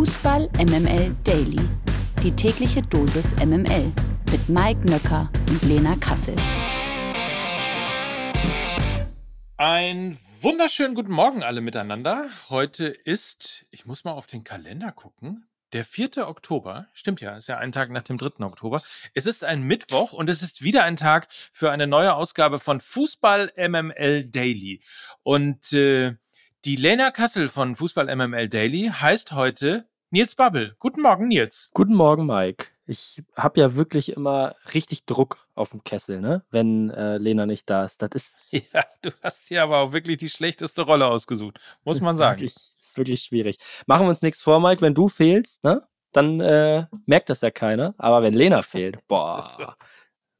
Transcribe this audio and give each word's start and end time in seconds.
Fußball 0.00 0.48
MML 0.56 1.14
Daily. 1.24 1.60
Die 2.22 2.34
tägliche 2.34 2.80
Dosis 2.80 3.36
MML 3.36 3.92
mit 4.30 4.48
Mike 4.48 4.80
Nöcker 4.86 5.30
und 5.50 5.62
Lena 5.64 5.94
Kassel. 5.96 6.34
Ein 9.58 10.16
wunderschönen 10.40 10.94
guten 10.94 11.12
Morgen 11.12 11.42
alle 11.42 11.60
miteinander. 11.60 12.30
Heute 12.48 12.86
ist, 12.86 13.66
ich 13.70 13.84
muss 13.84 14.04
mal 14.04 14.12
auf 14.12 14.26
den 14.26 14.42
Kalender 14.42 14.90
gucken, 14.90 15.46
der 15.74 15.84
4. 15.84 16.26
Oktober. 16.26 16.88
Stimmt 16.94 17.20
ja, 17.20 17.36
ist 17.36 17.48
ja 17.48 17.58
ein 17.58 17.70
Tag 17.70 17.90
nach 17.90 18.04
dem 18.04 18.16
3. 18.16 18.42
Oktober. 18.46 18.80
Es 19.12 19.26
ist 19.26 19.44
ein 19.44 19.60
Mittwoch 19.64 20.14
und 20.14 20.30
es 20.30 20.40
ist 20.40 20.62
wieder 20.62 20.82
ein 20.84 20.96
Tag 20.96 21.28
für 21.52 21.70
eine 21.70 21.86
neue 21.86 22.14
Ausgabe 22.14 22.58
von 22.58 22.80
Fußball 22.80 23.52
MML 23.54 24.24
Daily. 24.30 24.80
Und 25.24 25.74
äh, 25.74 26.14
die 26.66 26.76
Lena 26.76 27.10
Kassel 27.10 27.48
von 27.48 27.76
Fußball 27.76 28.14
MML 28.14 28.48
Daily 28.48 28.90
heißt 28.94 29.32
heute 29.32 29.89
Nils 30.12 30.34
Babbel. 30.34 30.74
Guten 30.80 31.02
Morgen, 31.02 31.28
Nils. 31.28 31.70
Guten 31.72 31.94
Morgen, 31.94 32.26
Mike. 32.26 32.66
Ich 32.84 33.22
habe 33.36 33.60
ja 33.60 33.76
wirklich 33.76 34.10
immer 34.16 34.56
richtig 34.74 35.04
Druck 35.06 35.46
auf 35.54 35.70
dem 35.70 35.84
Kessel, 35.84 36.20
ne? 36.20 36.42
wenn 36.50 36.90
äh, 36.90 37.16
Lena 37.18 37.46
nicht 37.46 37.70
da 37.70 37.84
ist. 37.84 38.02
Das 38.02 38.10
ist. 38.14 38.40
Ja, 38.72 38.84
du 39.02 39.12
hast 39.22 39.46
hier 39.46 39.62
aber 39.62 39.78
auch 39.78 39.92
wirklich 39.92 40.16
die 40.16 40.28
schlechteste 40.28 40.82
Rolle 40.82 41.06
ausgesucht, 41.06 41.60
muss 41.84 42.00
man 42.00 42.16
sagen. 42.16 42.40
Wirklich, 42.40 42.56
ist 42.76 42.98
wirklich 42.98 43.22
schwierig. 43.22 43.58
Machen 43.86 44.06
wir 44.06 44.08
uns 44.08 44.22
nichts 44.22 44.42
vor, 44.42 44.58
Mike. 44.58 44.82
Wenn 44.82 44.94
du 44.94 45.06
fehlst, 45.06 45.62
ne? 45.62 45.86
dann 46.10 46.40
äh, 46.40 46.86
merkt 47.06 47.30
das 47.30 47.42
ja 47.42 47.52
keiner. 47.52 47.94
Aber 47.96 48.24
wenn 48.24 48.34
Lena 48.34 48.62
fehlt, 48.62 49.06
boah. 49.06 49.76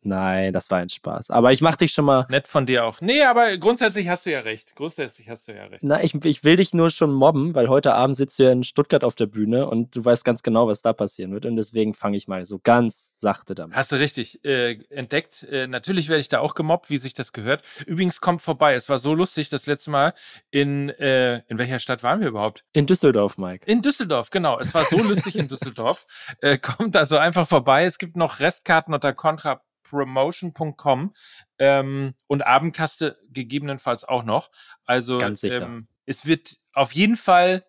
Nein, 0.02 0.54
das 0.54 0.70
war 0.70 0.78
ein 0.78 0.88
Spaß. 0.88 1.30
Aber 1.30 1.52
ich 1.52 1.60
mach 1.60 1.76
dich 1.76 1.92
schon 1.92 2.06
mal. 2.06 2.26
Nett 2.30 2.48
von 2.48 2.64
dir 2.64 2.86
auch. 2.86 3.00
Nee, 3.02 3.22
aber 3.22 3.58
grundsätzlich 3.58 4.08
hast 4.08 4.24
du 4.24 4.30
ja 4.30 4.40
recht. 4.40 4.74
Grundsätzlich 4.74 5.28
hast 5.28 5.46
du 5.46 5.52
ja 5.52 5.66
recht. 5.66 5.82
Na, 5.82 6.02
ich, 6.02 6.14
ich 6.24 6.42
will 6.42 6.56
dich 6.56 6.72
nur 6.72 6.90
schon 6.90 7.12
mobben, 7.12 7.54
weil 7.54 7.68
heute 7.68 7.92
Abend 7.92 8.16
sitzt 8.16 8.38
du 8.38 8.44
ja 8.44 8.50
in 8.50 8.64
Stuttgart 8.64 9.04
auf 9.04 9.14
der 9.14 9.26
Bühne 9.26 9.68
und 9.68 9.94
du 9.94 10.04
weißt 10.04 10.24
ganz 10.24 10.42
genau, 10.42 10.66
was 10.68 10.80
da 10.80 10.94
passieren 10.94 11.32
wird. 11.32 11.44
Und 11.44 11.56
deswegen 11.56 11.92
fange 11.92 12.16
ich 12.16 12.28
mal 12.28 12.46
so 12.46 12.58
ganz 12.58 13.12
sachte 13.18 13.54
damit. 13.54 13.76
Hast 13.76 13.92
du 13.92 13.96
richtig 13.96 14.42
äh, 14.44 14.78
entdeckt. 14.88 15.42
Äh, 15.42 15.66
natürlich 15.66 16.08
werde 16.08 16.20
ich 16.20 16.28
da 16.28 16.40
auch 16.40 16.54
gemobbt, 16.54 16.88
wie 16.88 16.98
sich 16.98 17.12
das 17.12 17.32
gehört. 17.32 17.62
Übrigens 17.84 18.22
kommt 18.22 18.40
vorbei. 18.40 18.74
Es 18.74 18.88
war 18.88 18.98
so 18.98 19.14
lustig, 19.14 19.50
das 19.50 19.66
letzte 19.66 19.90
Mal 19.90 20.14
in, 20.50 20.88
äh, 20.88 21.42
in 21.48 21.58
welcher 21.58 21.78
Stadt 21.78 22.02
waren 22.02 22.20
wir 22.20 22.28
überhaupt? 22.28 22.64
In 22.72 22.86
Düsseldorf, 22.86 23.36
Mike. 23.36 23.66
In 23.66 23.82
Düsseldorf, 23.82 24.30
genau. 24.30 24.58
Es 24.58 24.72
war 24.72 24.84
so 24.84 24.98
lustig 24.98 25.36
in 25.36 25.48
Düsseldorf. 25.48 26.06
Äh, 26.40 26.56
kommt 26.56 26.96
also 26.96 27.18
einfach 27.18 27.46
vorbei. 27.46 27.84
Es 27.84 27.98
gibt 27.98 28.16
noch 28.16 28.40
Restkarten 28.40 28.94
unter 28.94 29.12
Contra 29.12 29.60
promotion.com 29.90 31.14
ähm, 31.58 32.14
und 32.26 32.46
Abendkaste 32.46 33.18
gegebenenfalls 33.28 34.04
auch 34.04 34.24
noch. 34.24 34.50
Also 34.84 35.18
Ganz 35.18 35.40
sicher. 35.40 35.62
Ähm, 35.62 35.88
es 36.06 36.26
wird 36.26 36.58
auf 36.72 36.92
jeden 36.92 37.16
Fall 37.16 37.66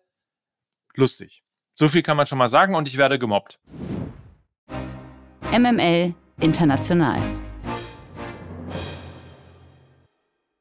lustig. 0.94 1.42
So 1.74 1.88
viel 1.88 2.02
kann 2.02 2.16
man 2.16 2.26
schon 2.26 2.38
mal 2.38 2.48
sagen 2.48 2.74
und 2.74 2.88
ich 2.88 2.96
werde 2.96 3.18
gemobbt. 3.18 3.58
MML 5.50 6.14
International. 6.40 7.20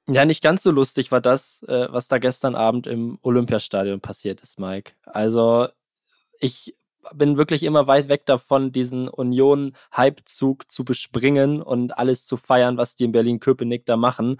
Ja, 0.08 0.26
nicht 0.26 0.44
ganz 0.44 0.64
so 0.64 0.72
lustig 0.72 1.12
war 1.12 1.22
das, 1.22 1.64
äh, 1.64 1.88
was 1.92 2.08
da 2.08 2.18
gestern 2.18 2.56
Abend 2.56 2.88
im 2.88 3.20
Olympiastadion 3.22 4.02
passiert 4.02 4.42
ist, 4.42 4.60
Mike. 4.60 4.94
Also 5.06 5.70
ich 6.40 6.76
bin 7.14 7.38
wirklich 7.38 7.64
immer 7.64 7.88
weit 7.88 8.10
weg 8.10 8.26
davon, 8.26 8.72
diesen 8.72 9.08
Union-Hypezug 9.08 10.70
zu 10.72 10.86
bespringen 10.86 11.62
und 11.62 11.98
alles 11.98 12.26
zu 12.26 12.38
feiern, 12.38 12.78
was 12.78 12.96
die 12.96 13.06
in 13.06 13.12
Berlin-Köpenick 13.12 13.86
da 13.86 13.98
machen. 13.98 14.38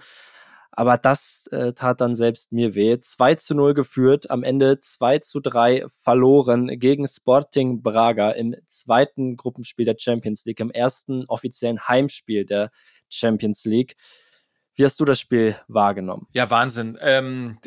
Aber 0.74 0.96
das 0.96 1.48
äh, 1.48 1.74
tat 1.74 2.00
dann 2.00 2.14
selbst 2.14 2.50
mir 2.50 2.74
weh. 2.74 2.98
2 2.98 3.34
zu 3.34 3.54
0 3.54 3.74
geführt, 3.74 4.30
am 4.30 4.42
Ende 4.42 4.80
2 4.80 5.18
zu 5.18 5.40
3 5.40 5.84
verloren 5.88 6.78
gegen 6.78 7.06
Sporting 7.06 7.82
Braga 7.82 8.30
im 8.30 8.56
zweiten 8.68 9.36
Gruppenspiel 9.36 9.84
der 9.84 9.96
Champions 9.98 10.46
League, 10.46 10.60
im 10.60 10.70
ersten 10.70 11.26
offiziellen 11.26 11.86
Heimspiel 11.88 12.46
der 12.46 12.70
Champions 13.10 13.66
League. 13.66 13.96
Wie 14.74 14.84
hast 14.84 14.98
du 15.00 15.04
das 15.04 15.20
Spiel 15.20 15.56
wahrgenommen? 15.68 16.26
Ja, 16.32 16.48
Wahnsinn. 16.48 16.98
Ähm, 17.02 17.58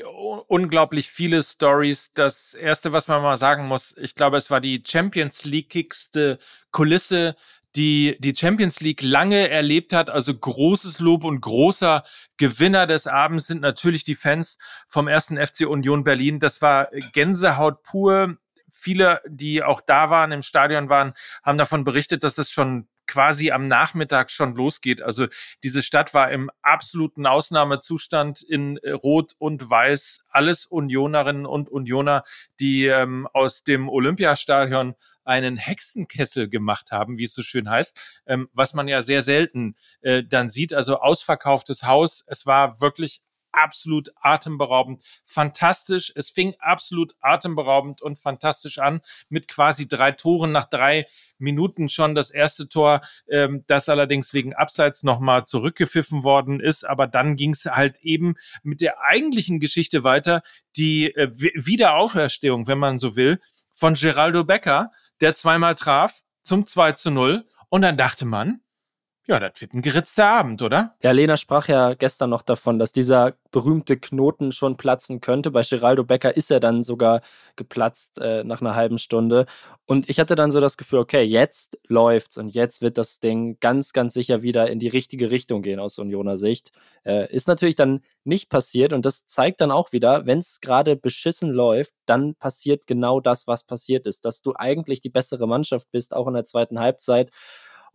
unglaublich 0.48 1.10
viele 1.10 1.44
Stories. 1.44 2.12
Das 2.14 2.56
erste, 2.56 2.94
was 2.94 3.08
man 3.08 3.22
mal 3.22 3.38
sagen 3.38 3.68
muss, 3.68 3.96
ich 3.98 4.16
glaube, 4.16 4.38
es 4.38 4.50
war 4.50 4.60
die 4.60 4.84
Champions 4.86 5.44
League-igste 5.44 6.40
Kulisse, 6.72 7.36
die 7.76 8.18
die 8.20 8.36
Champions 8.36 8.80
League 8.80 9.02
lange 9.04 9.50
erlebt 9.50 9.94
hat. 9.94 10.10
Also 10.10 10.34
großes 10.34 11.00
Lob 11.00 11.24
und 11.24 11.42
großer 11.42 12.04
Gewinner 12.38 12.88
des 12.88 13.06
Abends 13.06 13.48
sind 13.48 13.62
natürlich 13.62 14.04
die 14.04 14.16
Fans 14.16 14.58
vom 14.88 15.08
ersten 15.08 15.38
FC 15.38 15.68
Union 15.68 16.04
Berlin. 16.04 16.40
Das 16.40 16.62
war 16.62 16.90
Gänsehaut 17.14 17.84
pur. 17.84 18.38
Viele, 18.72 19.22
die 19.28 19.62
auch 19.64 19.82
da 19.82 20.10
waren, 20.10 20.32
im 20.32 20.42
Stadion 20.42 20.90
waren, 20.90 21.14
haben 21.44 21.58
davon 21.58 21.84
berichtet, 21.84 22.24
dass 22.24 22.38
es 22.38 22.50
schon 22.50 22.88
quasi 23.08 23.52
am 23.52 23.68
Nachmittag 23.68 24.32
schon 24.32 24.56
losgeht. 24.56 25.02
Also 25.02 25.28
diese 25.64 25.82
Stadt 25.82 26.14
war 26.14 26.32
im 26.32 26.50
absoluten 26.62 27.26
Ausnahmezustand 27.26 28.42
in 28.42 28.78
äh, 28.78 28.92
Rot 28.92 29.34
und 29.38 29.70
Weiß. 29.70 30.22
Alles 30.30 30.66
Unionerinnen 30.66 31.46
und 31.46 31.70
Unioner, 31.70 32.24
die 32.60 32.86
ähm, 32.88 33.28
aus 33.34 33.64
dem 33.64 33.90
Olympiastadion 33.90 34.96
einen 35.24 35.58
Hexenkessel 35.58 36.48
gemacht 36.50 36.92
haben, 36.92 37.18
wie 37.18 37.24
es 37.24 37.34
so 37.34 37.42
schön 37.42 37.70
heißt, 37.70 37.98
ähm, 38.28 38.50
was 38.54 38.74
man 38.74 38.88
ja 38.88 39.02
sehr 39.02 39.24
selten 39.24 39.76
äh, 40.02 40.24
dann 40.24 40.50
sieht. 40.50 40.74
Also 40.74 41.00
ausverkauftes 41.00 41.84
Haus. 41.84 42.24
Es 42.28 42.46
war 42.46 42.80
wirklich 42.80 43.22
absolut 43.56 44.12
atemberaubend, 44.22 45.04
fantastisch. 45.24 46.12
Es 46.16 46.30
fing 46.30 46.56
absolut 46.60 47.16
atemberaubend 47.22 48.02
und 48.02 48.20
fantastisch 48.20 48.80
an 48.80 49.02
mit 49.30 49.48
quasi 49.48 49.88
drei 49.88 50.12
Toren 50.12 50.52
nach 50.52 50.66
drei 50.66 51.06
Minuten 51.38 51.90
schon 51.90 52.16
das 52.16 52.30
erste 52.30 52.70
Tor, 52.70 53.02
ähm, 53.30 53.64
das 53.68 53.90
allerdings 53.90 54.34
wegen 54.34 54.54
Abseits 54.54 55.04
nochmal 55.04 55.46
zurückgepfiffen 55.46 56.24
worden 56.24 56.60
ist. 56.60 56.84
Aber 56.84 57.08
dann 57.08 57.36
ging 57.36 57.52
es 57.52 57.66
halt 57.66 57.98
eben 58.02 58.36
mit 58.64 58.82
der 58.82 59.02
eigentlichen 59.02 59.60
Geschichte 59.60 60.04
weiter, 60.04 60.42
die 60.76 61.14
äh, 61.16 61.30
Wiederauferstehung, 61.34 62.68
wenn 62.68 62.78
man 62.78 63.00
so 63.00 63.16
will, 63.16 63.40
von 63.74 63.94
Geraldo 63.94 64.44
Becker, 64.44 64.92
der 65.22 65.34
zweimal 65.34 65.76
traf 65.76 66.22
zum 66.42 66.66
2 66.66 66.94
zu 66.94 67.12
0. 67.12 67.46
Und 67.70 67.82
dann 67.82 67.98
dachte 67.98 68.26
man, 68.26 68.62
ja, 69.28 69.40
das 69.40 69.60
wird 69.60 69.74
ein 69.74 69.82
geritzter 69.82 70.28
Abend, 70.28 70.62
oder? 70.62 70.96
Ja, 71.02 71.12
Lena 71.12 71.36
sprach 71.36 71.68
ja 71.68 71.96
gestern 71.96 72.30
noch 72.30 72.44
davon, 72.44 72.78
dass 72.78 72.92
dieser 72.92 73.34
berühmte 73.52 73.98
Knoten 73.98 74.52
schon 74.52 74.78
platzen 74.78 75.20
könnte. 75.20 75.50
Bei 75.50 75.64
Geraldo 75.64 76.04
Becker 76.04 76.36
ist 76.38 76.52
er 76.52 76.60
dann 76.60 76.84
sogar 76.84 77.22
geplatzt 77.56 78.20
äh, 78.20 78.44
nach 78.44 78.62
einer 78.62 78.76
halben 78.76 79.00
Stunde. 79.00 79.48
Und 79.88 80.10
ich 80.10 80.20
hatte 80.20 80.36
dann 80.36 80.52
so 80.52 80.60
das 80.60 80.78
Gefühl, 80.78 81.00
okay, 81.00 81.24
jetzt 81.24 81.80
läuft's 81.88 82.38
und 82.38 82.50
jetzt 82.50 82.84
wird 82.84 83.00
das 83.00 83.20
Ding 83.20 83.58
ganz, 83.60 83.94
ganz 83.94 84.14
sicher 84.14 84.44
wieder 84.44 84.70
in 84.70 84.78
die 84.78 84.90
richtige 84.90 85.32
Richtung 85.32 85.64
gehen 85.64 85.80
aus 85.80 85.98
Unioner 85.98 86.38
Sicht. 86.38 86.72
Äh, 87.04 87.34
ist 87.34 87.48
natürlich 87.48 87.76
dann 87.76 88.02
nicht 88.26 88.50
passiert 88.50 88.94
und 88.94 89.06
das 89.06 89.26
zeigt 89.26 89.60
dann 89.60 89.72
auch 89.72 89.92
wieder, 89.92 90.28
wenn 90.28 90.40
es 90.40 90.60
gerade 90.62 90.96
beschissen 90.96 91.50
läuft, 91.50 91.94
dann 92.06 92.36
passiert 92.36 92.86
genau 92.86 93.20
das, 93.20 93.48
was 93.48 93.64
passiert 93.64 94.06
ist, 94.06 94.26
dass 94.26 94.44
du 94.44 94.54
eigentlich 94.56 95.02
die 95.02 95.10
bessere 95.10 95.48
Mannschaft 95.48 95.90
bist, 95.92 96.16
auch 96.16 96.28
in 96.28 96.36
der 96.36 96.46
zweiten 96.46 96.80
Halbzeit 96.80 97.32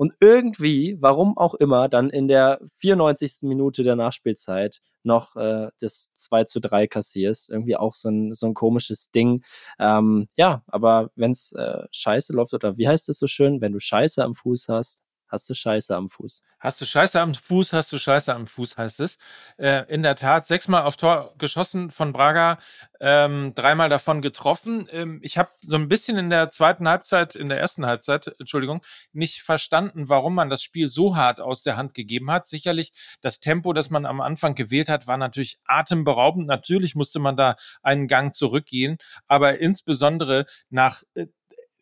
und 0.00 0.14
irgendwie, 0.18 0.96
warum 0.98 1.36
auch 1.36 1.52
immer, 1.52 1.86
dann 1.90 2.08
in 2.08 2.26
der 2.26 2.58
94. 2.78 3.40
Minute 3.42 3.82
der 3.82 3.96
Nachspielzeit 3.96 4.80
noch 5.02 5.36
äh, 5.36 5.68
das 5.78 6.10
2 6.14 6.44
zu 6.44 6.58
3 6.60 6.86
kassierst. 6.86 7.50
Irgendwie 7.50 7.76
auch 7.76 7.92
so 7.92 8.08
ein, 8.08 8.32
so 8.32 8.46
ein 8.46 8.54
komisches 8.54 9.10
Ding. 9.10 9.44
Ähm, 9.78 10.28
ja, 10.36 10.62
aber 10.68 11.10
wenn 11.16 11.32
es 11.32 11.52
äh, 11.52 11.82
scheiße 11.92 12.32
läuft, 12.32 12.54
oder 12.54 12.78
wie 12.78 12.88
heißt 12.88 13.10
es 13.10 13.18
so 13.18 13.26
schön, 13.26 13.60
wenn 13.60 13.72
du 13.72 13.78
Scheiße 13.78 14.24
am 14.24 14.32
Fuß 14.32 14.68
hast, 14.70 15.02
hast 15.30 15.48
du 15.48 15.54
Scheiße 15.54 15.96
am 15.96 16.08
Fuß. 16.08 16.42
Hast 16.58 16.80
du 16.80 16.84
Scheiße 16.84 17.20
am 17.20 17.34
Fuß, 17.34 17.72
hast 17.72 17.92
du 17.92 17.98
Scheiße 17.98 18.34
am 18.34 18.46
Fuß, 18.46 18.76
heißt 18.76 19.00
es. 19.00 19.16
Äh, 19.56 19.84
in 19.88 20.02
der 20.02 20.16
Tat, 20.16 20.46
sechsmal 20.46 20.82
auf 20.82 20.96
Tor 20.96 21.34
geschossen 21.38 21.90
von 21.90 22.12
Braga, 22.12 22.58
ähm, 23.00 23.54
dreimal 23.54 23.88
davon 23.88 24.20
getroffen. 24.20 24.86
Ähm, 24.92 25.20
ich 25.22 25.38
habe 25.38 25.50
so 25.62 25.76
ein 25.76 25.88
bisschen 25.88 26.18
in 26.18 26.28
der 26.28 26.50
zweiten 26.50 26.88
Halbzeit, 26.88 27.34
in 27.34 27.48
der 27.48 27.58
ersten 27.58 27.86
Halbzeit, 27.86 28.34
Entschuldigung, 28.38 28.82
nicht 29.12 29.42
verstanden, 29.42 30.08
warum 30.08 30.34
man 30.34 30.50
das 30.50 30.62
Spiel 30.62 30.88
so 30.88 31.16
hart 31.16 31.40
aus 31.40 31.62
der 31.62 31.76
Hand 31.76 31.94
gegeben 31.94 32.30
hat. 32.30 32.46
Sicherlich 32.46 32.92
das 33.22 33.40
Tempo, 33.40 33.72
das 33.72 33.88
man 33.88 34.04
am 34.04 34.20
Anfang 34.20 34.54
gewählt 34.54 34.88
hat, 34.88 35.06
war 35.06 35.16
natürlich 35.16 35.58
atemberaubend. 35.64 36.46
Natürlich 36.46 36.94
musste 36.94 37.20
man 37.20 37.36
da 37.36 37.56
einen 37.82 38.08
Gang 38.08 38.34
zurückgehen, 38.34 38.98
aber 39.28 39.58
insbesondere 39.60 40.44
nach 40.68 41.02
äh, 41.14 41.26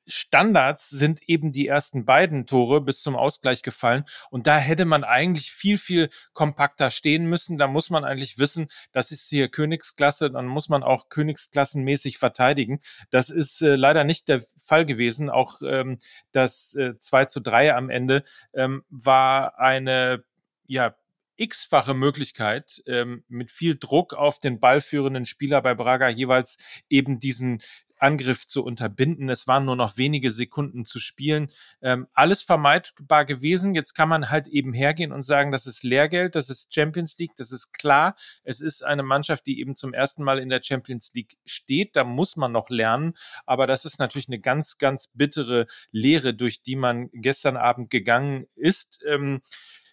Standards 0.09 0.89
sind 0.89 1.21
eben 1.29 1.53
die 1.53 1.69
ersten 1.69 2.05
beiden 2.05 2.47
Tore 2.47 2.81
bis 2.81 3.03
zum 3.03 3.17
Ausgleich 3.17 3.63
gefallen. 3.63 4.05
Und 4.31 4.47
da 4.47 4.59
hätte 4.59 4.85
man 4.85 5.05
eigentlich 5.05 5.53
viel, 5.53 5.79
viel 5.79 6.09
kompakter 6.33 6.91
stehen 6.91 7.27
müssen. 7.27 7.59
Da 7.59 7.67
muss 7.67 7.91
man 7.91 8.05
eigentlich 8.05 8.39
wissen, 8.39 8.69
das 8.93 9.11
ist 9.13 9.29
hier 9.29 9.49
Königsklasse, 9.49 10.31
dann 10.31 10.47
muss 10.47 10.69
man 10.69 10.83
auch 10.83 11.09
Königsklassenmäßig 11.09 12.19
verteidigen. 12.19 12.81
Das 13.11 13.31
ist 13.31 13.63
äh, 13.63 13.77
leider 13.77 14.05
nicht 14.05 14.29
der 14.29 14.43
Fall 14.65 14.85
gewesen. 14.85 15.31
Auch 15.31 15.61
ähm, 15.63 15.99
das 16.33 16.75
äh, 16.75 16.97
2 16.97 17.27
zu 17.27 17.41
3 17.41 17.75
am 17.75 17.91
Ende 17.91 18.25
ähm, 18.55 18.85
war 18.89 19.59
eine 19.59 20.25
ja, 20.67 20.95
x-fache 21.39 21.95
Möglichkeit, 21.95 22.83
ähm, 22.87 23.25
mit 23.29 23.51
viel 23.51 23.77
Druck 23.79 24.13
auf 24.13 24.39
den 24.41 24.61
ballführenden 24.61 25.25
Spieler 25.25 25.63
bei 25.63 25.75
Braga 25.75 26.09
jeweils 26.09 26.59
eben 26.91 27.21
diesen 27.21 27.63
Angriff 27.99 28.47
zu 28.47 28.65
unterbinden. 28.65 29.29
Es 29.29 29.47
waren 29.47 29.65
nur 29.65 29.77
noch 29.77 29.97
wenige 29.97 30.31
Sekunden 30.31 30.85
zu 30.85 31.01
spielen. 31.01 31.51
Ähm, 31.83 32.07
alles 32.13 32.43
vermeidbar 32.43 33.25
gewesen. 33.25 33.75
Jetzt 33.75 33.95
kann 33.95 34.09
man 34.09 34.31
halt 34.31 34.47
eben 34.47 34.73
hergehen 34.73 35.13
und 35.13 35.23
sagen, 35.23 35.53
das 35.53 35.67
ist 35.67 35.83
Lehrgeld, 35.83 36.35
das 36.35 36.51
ist 36.51 36.73
Champions 36.73 37.17
League, 37.19 37.37
das 37.37 37.53
ist 37.53 37.73
klar. 37.73 38.17
Es 38.45 38.61
ist 38.61 38.85
eine 38.85 39.03
Mannschaft, 39.03 39.47
die 39.47 39.61
eben 39.61 39.75
zum 39.75 39.95
ersten 39.95 40.23
Mal 40.23 40.39
in 40.39 40.49
der 40.49 40.63
Champions 40.63 41.13
League 41.15 41.37
steht. 41.45 41.97
Da 41.97 42.05
muss 42.05 42.37
man 42.37 42.53
noch 42.53 42.71
lernen. 42.71 43.15
Aber 43.47 43.67
das 43.67 43.85
ist 43.85 43.99
natürlich 43.99 44.29
eine 44.29 44.41
ganz, 44.41 44.79
ganz 44.79 45.09
bittere 45.13 45.67
Lehre, 45.91 46.35
durch 46.35 46.63
die 46.63 46.77
man 46.77 47.11
gestern 47.13 47.57
Abend 47.57 47.91
gegangen 47.91 48.47
ist. 48.55 49.01
Ähm, 49.07 49.41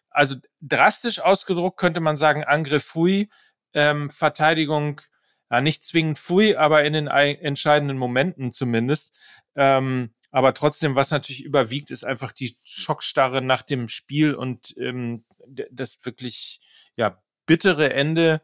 also 0.10 0.36
drastisch 0.62 1.20
ausgedruckt 1.20 1.78
könnte 1.78 2.00
man 2.00 2.16
sagen, 2.16 2.44
Angriff 2.46 2.96
Hui, 2.96 3.30
ähm, 3.74 4.10
Verteidigung 4.10 5.02
ja, 5.52 5.62
nicht 5.62 5.84
zwingend 5.84 6.20
Fui, 6.20 6.56
aber 6.56 6.84
in 6.84 6.94
den 6.94 7.08
entscheidenden 7.08 7.98
Momenten 7.98 8.52
zumindest. 8.52 9.18
Ähm, 9.56 10.14
aber 10.32 10.54
trotzdem, 10.54 10.96
was 10.96 11.12
natürlich 11.12 11.44
überwiegt, 11.44 11.92
ist 11.92 12.04
einfach 12.04 12.32
die 12.32 12.58
Schockstarre 12.66 13.42
nach 13.42 13.62
dem 13.62 13.88
Spiel 13.88 14.34
und 14.34 14.76
ähm, 14.78 15.24
das 15.72 15.98
wirklich 16.04 16.60
ja 16.96 17.22
bittere 17.46 17.94
Ende. 17.94 18.42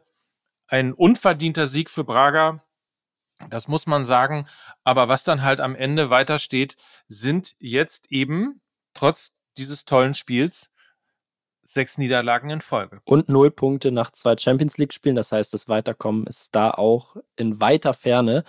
Ein 0.68 0.94
unverdienter 0.94 1.66
Sieg 1.66 1.90
für 1.90 2.04
Braga, 2.04 2.64
das 3.50 3.68
muss 3.68 3.86
man 3.86 4.06
sagen. 4.06 4.48
Aber 4.84 5.08
was 5.08 5.24
dann 5.24 5.42
halt 5.42 5.60
am 5.60 5.74
Ende 5.74 6.08
weitersteht, 6.10 6.76
sind 7.08 7.56
jetzt 7.58 8.10
eben 8.10 8.62
trotz 8.94 9.32
dieses 9.58 9.84
tollen 9.84 10.14
Spiels 10.14 10.70
sechs 11.72 11.98
Niederlagen 11.98 12.50
in 12.50 12.60
Folge. 12.60 13.00
Und 13.04 13.28
null 13.28 13.50
Punkte 13.50 13.90
nach 13.92 14.10
zwei 14.12 14.36
Champions 14.36 14.78
League-Spielen. 14.78 15.16
Das 15.16 15.32
heißt, 15.32 15.52
das 15.52 15.68
Weiterkommen 15.68 16.26
ist 16.26 16.54
da 16.54 16.70
auch 16.70 17.16
in 17.36 17.60
weiter 17.60 17.94
Ferne. 17.94 18.44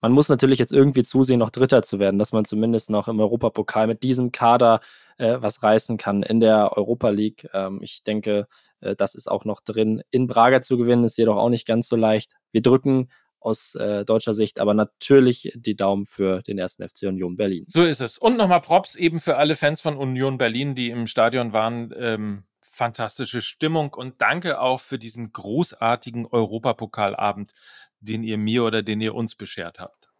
Man 0.00 0.12
muss 0.12 0.28
natürlich 0.28 0.58
jetzt 0.58 0.72
irgendwie 0.72 1.02
zusehen, 1.02 1.38
noch 1.38 1.50
Dritter 1.50 1.82
zu 1.82 1.98
werden, 1.98 2.18
dass 2.18 2.32
man 2.32 2.44
zumindest 2.44 2.90
noch 2.90 3.08
im 3.08 3.18
Europapokal 3.18 3.86
mit 3.86 4.02
diesem 4.02 4.30
Kader 4.30 4.80
äh, 5.18 5.38
was 5.40 5.62
reißen 5.62 5.96
kann 5.96 6.22
in 6.22 6.40
der 6.40 6.76
Europa 6.76 7.08
League. 7.08 7.48
Ähm, 7.52 7.80
ich 7.82 8.02
denke, 8.04 8.46
äh, 8.80 8.94
das 8.94 9.14
ist 9.14 9.28
auch 9.28 9.44
noch 9.44 9.60
drin. 9.60 10.02
In 10.10 10.26
Braga 10.26 10.62
zu 10.62 10.76
gewinnen 10.76 11.04
ist 11.04 11.18
jedoch 11.18 11.36
auch 11.36 11.48
nicht 11.48 11.66
ganz 11.66 11.88
so 11.88 11.96
leicht. 11.96 12.32
Wir 12.52 12.62
drücken 12.62 13.08
aus 13.40 13.74
äh, 13.76 14.04
deutscher 14.04 14.34
Sicht, 14.34 14.60
aber 14.60 14.74
natürlich 14.74 15.52
die 15.54 15.76
Daumen 15.76 16.04
für 16.04 16.42
den 16.42 16.58
ersten 16.58 16.86
FC 16.86 17.04
Union 17.04 17.36
Berlin. 17.36 17.64
So 17.68 17.84
ist 17.84 18.00
es. 18.00 18.18
Und 18.18 18.36
nochmal 18.36 18.60
Props 18.60 18.96
eben 18.96 19.20
für 19.20 19.36
alle 19.36 19.56
Fans 19.56 19.80
von 19.80 19.96
Union 19.96 20.36
Berlin, 20.36 20.74
die 20.74 20.90
im 20.90 21.06
Stadion 21.06 21.52
waren. 21.52 21.94
Ähm, 21.96 22.44
fantastische 22.76 23.40
Stimmung 23.40 23.94
und 23.94 24.20
danke 24.20 24.60
auch 24.60 24.80
für 24.80 24.98
diesen 24.98 25.32
großartigen 25.32 26.26
Europapokalabend, 26.26 27.52
den 28.00 28.22
ihr 28.22 28.36
mir 28.36 28.64
oder 28.64 28.82
den 28.82 29.00
ihr 29.00 29.14
uns 29.14 29.34
beschert 29.34 29.80
habt. 29.80 30.10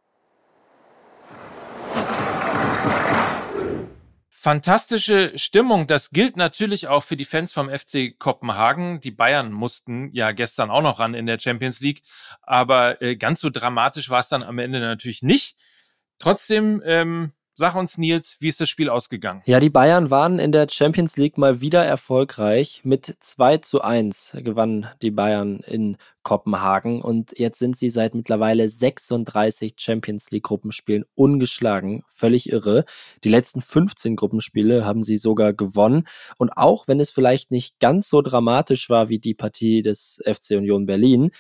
Fantastische 4.31 5.37
Stimmung, 5.37 5.87
das 5.87 6.11
gilt 6.11 6.37
natürlich 6.37 6.87
auch 6.89 7.03
für 7.03 7.17
die 7.17 7.25
Fans 7.25 7.53
vom 7.53 7.69
FC 7.69 8.17
Kopenhagen. 8.17 9.01
Die 9.01 9.11
Bayern 9.11 9.53
mussten 9.53 10.13
ja 10.13 10.31
gestern 10.31 10.71
auch 10.71 10.83
noch 10.83 11.01
ran 11.01 11.15
in 11.15 11.27
der 11.27 11.39
Champions 11.39 11.81
League, 11.81 12.03
aber 12.43 13.03
äh, 13.03 13.17
ganz 13.17 13.41
so 13.41 13.51
dramatisch 13.51 14.09
war 14.09 14.21
es 14.21 14.29
dann 14.29 14.45
am 14.45 14.59
Ende 14.59 14.81
natürlich 14.81 15.23
nicht. 15.23 15.59
Trotzdem 16.19 16.81
ähm, 16.87 17.33
Sag 17.59 17.75
uns, 17.75 17.97
Nils, 17.97 18.37
wie 18.41 18.49
ist 18.49 18.61
das 18.61 18.69
Spiel 18.69 18.91
ausgegangen? 18.91 19.41
Ja, 19.47 19.61
die 19.61 19.71
Bayern 19.71 20.11
waren 20.11 20.39
in 20.39 20.53
der 20.53 20.69
Champions 20.69 21.17
League 21.17 21.39
mal 21.39 21.63
wieder 21.63 21.83
erfolgreich. 21.83 22.83
Mit 22.85 23.17
2 23.19 23.57
zu 23.59 23.81
1 23.81 24.37
gewannen 24.45 24.89
die 25.01 25.11
Bayern 25.11 25.61
in 25.61 25.97
Kopenhagen 26.23 27.01
und 27.01 27.39
jetzt 27.39 27.59
sind 27.59 27.75
sie 27.75 27.89
seit 27.89 28.15
mittlerweile 28.15 28.69
36 28.69 29.73
Champions 29.79 30.31
League 30.33 30.43
Gruppenspielen 30.43 31.07
ungeschlagen. 31.15 32.05
Völlig 32.11 32.51
irre. 32.51 32.85
Die 33.25 33.31
letzten 33.31 33.63
15 33.63 34.17
Gruppenspiele 34.17 34.85
haben 34.85 35.01
sie 35.01 35.17
sogar 35.17 35.55
gewonnen. 35.55 36.07
Und 36.37 36.51
auch 36.59 36.89
wenn 36.89 37.01
es 37.01 37.09
vielleicht 37.09 37.53
nicht 37.53 37.81
ganz 37.81 38.11
so 38.11 38.21
dramatisch 38.21 38.91
war 38.91 39.09
wie 39.09 39.19
die 39.19 39.33
Partie 39.33 39.81
des 39.81 40.23
FC 40.27 40.59
Union 40.59 40.85
Berlin, 40.85 41.31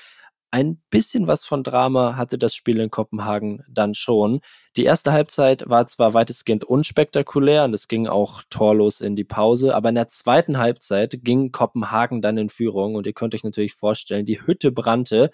ein 0.50 0.81
bisschen 0.90 1.26
was 1.26 1.44
von 1.44 1.62
Drama 1.62 2.16
hatte 2.16 2.38
das 2.38 2.54
Spiel 2.54 2.81
in 2.81 2.90
Kopenhagen 2.90 3.64
dann 3.69 3.94
schon. 3.94 4.40
Die 4.76 4.84
erste 4.84 5.12
Halbzeit 5.12 5.69
war 5.69 5.87
zwar 5.87 6.14
weitestgehend 6.14 6.64
unspektakulär 6.64 7.64
und 7.64 7.75
es 7.75 7.88
ging 7.88 8.06
auch 8.06 8.43
torlos 8.48 9.00
in 9.00 9.16
die 9.16 9.25
Pause, 9.25 9.75
aber 9.75 9.88
in 9.88 9.94
der 9.96 10.08
zweiten 10.08 10.58
Halbzeit 10.58 11.19
ging 11.22 11.52
Kopenhagen 11.52 12.22
dann 12.22 12.38
in 12.38 12.48
Führung 12.48 12.94
und 12.94 13.06
ihr 13.06 13.12
könnt 13.12 13.34
euch 13.34 13.44
natürlich 13.44 13.75
vorstellen, 13.75 14.26
die 14.26 14.46
Hütte 14.46 14.72
brannte. 14.72 15.31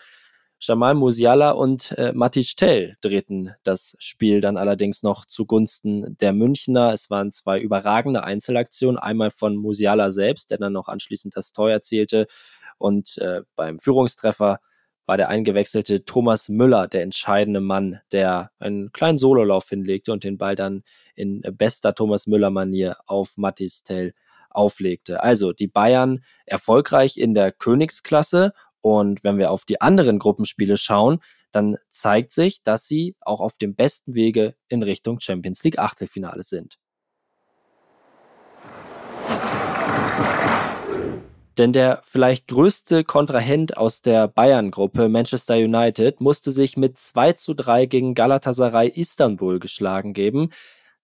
Jamal 0.64 0.94
Musiala 0.94 1.50
und 1.50 1.90
äh, 1.98 2.12
Matic 2.12 2.56
Tell 2.56 2.96
drehten 3.00 3.52
das 3.64 3.96
Spiel 3.98 4.40
dann 4.40 4.56
allerdings 4.56 5.02
noch 5.02 5.24
zugunsten 5.24 6.16
der 6.18 6.32
Münchner. 6.32 6.92
Es 6.92 7.10
waren 7.10 7.32
zwei 7.32 7.58
überragende 7.60 8.22
Einzelaktionen, 8.22 8.96
einmal 8.96 9.32
von 9.32 9.56
Musiala 9.56 10.12
selbst, 10.12 10.52
der 10.52 10.58
dann 10.58 10.72
noch 10.72 10.86
anschließend 10.86 11.36
das 11.36 11.52
Tor 11.52 11.68
erzielte 11.68 12.28
und 12.78 13.18
äh, 13.18 13.42
beim 13.56 13.80
Führungstreffer 13.80 14.60
war 15.06 15.16
der 15.16 15.28
eingewechselte 15.28 16.04
Thomas 16.04 16.48
Müller 16.48 16.88
der 16.88 17.02
entscheidende 17.02 17.60
Mann, 17.60 18.00
der 18.12 18.50
einen 18.58 18.92
kleinen 18.92 19.18
Sololauf 19.18 19.68
hinlegte 19.68 20.12
und 20.12 20.24
den 20.24 20.38
Ball 20.38 20.54
dann 20.54 20.82
in 21.14 21.42
bester 21.52 21.94
Thomas 21.94 22.26
Müller-Manier 22.26 22.96
auf 23.06 23.36
Mattis 23.36 23.82
Tell 23.82 24.14
auflegte. 24.50 25.22
Also 25.22 25.52
die 25.52 25.66
Bayern 25.66 26.22
erfolgreich 26.46 27.16
in 27.16 27.34
der 27.34 27.52
Königsklasse 27.52 28.52
und 28.80 29.22
wenn 29.24 29.38
wir 29.38 29.50
auf 29.50 29.64
die 29.64 29.80
anderen 29.80 30.18
Gruppenspiele 30.18 30.76
schauen, 30.76 31.20
dann 31.52 31.76
zeigt 31.88 32.32
sich, 32.32 32.62
dass 32.62 32.86
sie 32.86 33.16
auch 33.20 33.40
auf 33.40 33.56
dem 33.56 33.74
besten 33.74 34.14
Wege 34.14 34.54
in 34.68 34.82
Richtung 34.82 35.20
Champions 35.20 35.62
League 35.62 35.78
Achtelfinale 35.78 36.42
sind. 36.42 36.78
Denn 41.58 41.72
der 41.72 42.00
vielleicht 42.04 42.48
größte 42.48 43.04
Kontrahent 43.04 43.76
aus 43.76 44.00
der 44.00 44.26
Bayern-Gruppe, 44.28 45.08
Manchester 45.08 45.56
United, 45.56 46.20
musste 46.20 46.50
sich 46.50 46.76
mit 46.76 46.98
2 46.98 47.34
zu 47.34 47.54
3 47.54 47.86
gegen 47.86 48.14
Galatasaray 48.14 48.88
Istanbul 48.88 49.58
geschlagen 49.58 50.14
geben. 50.14 50.50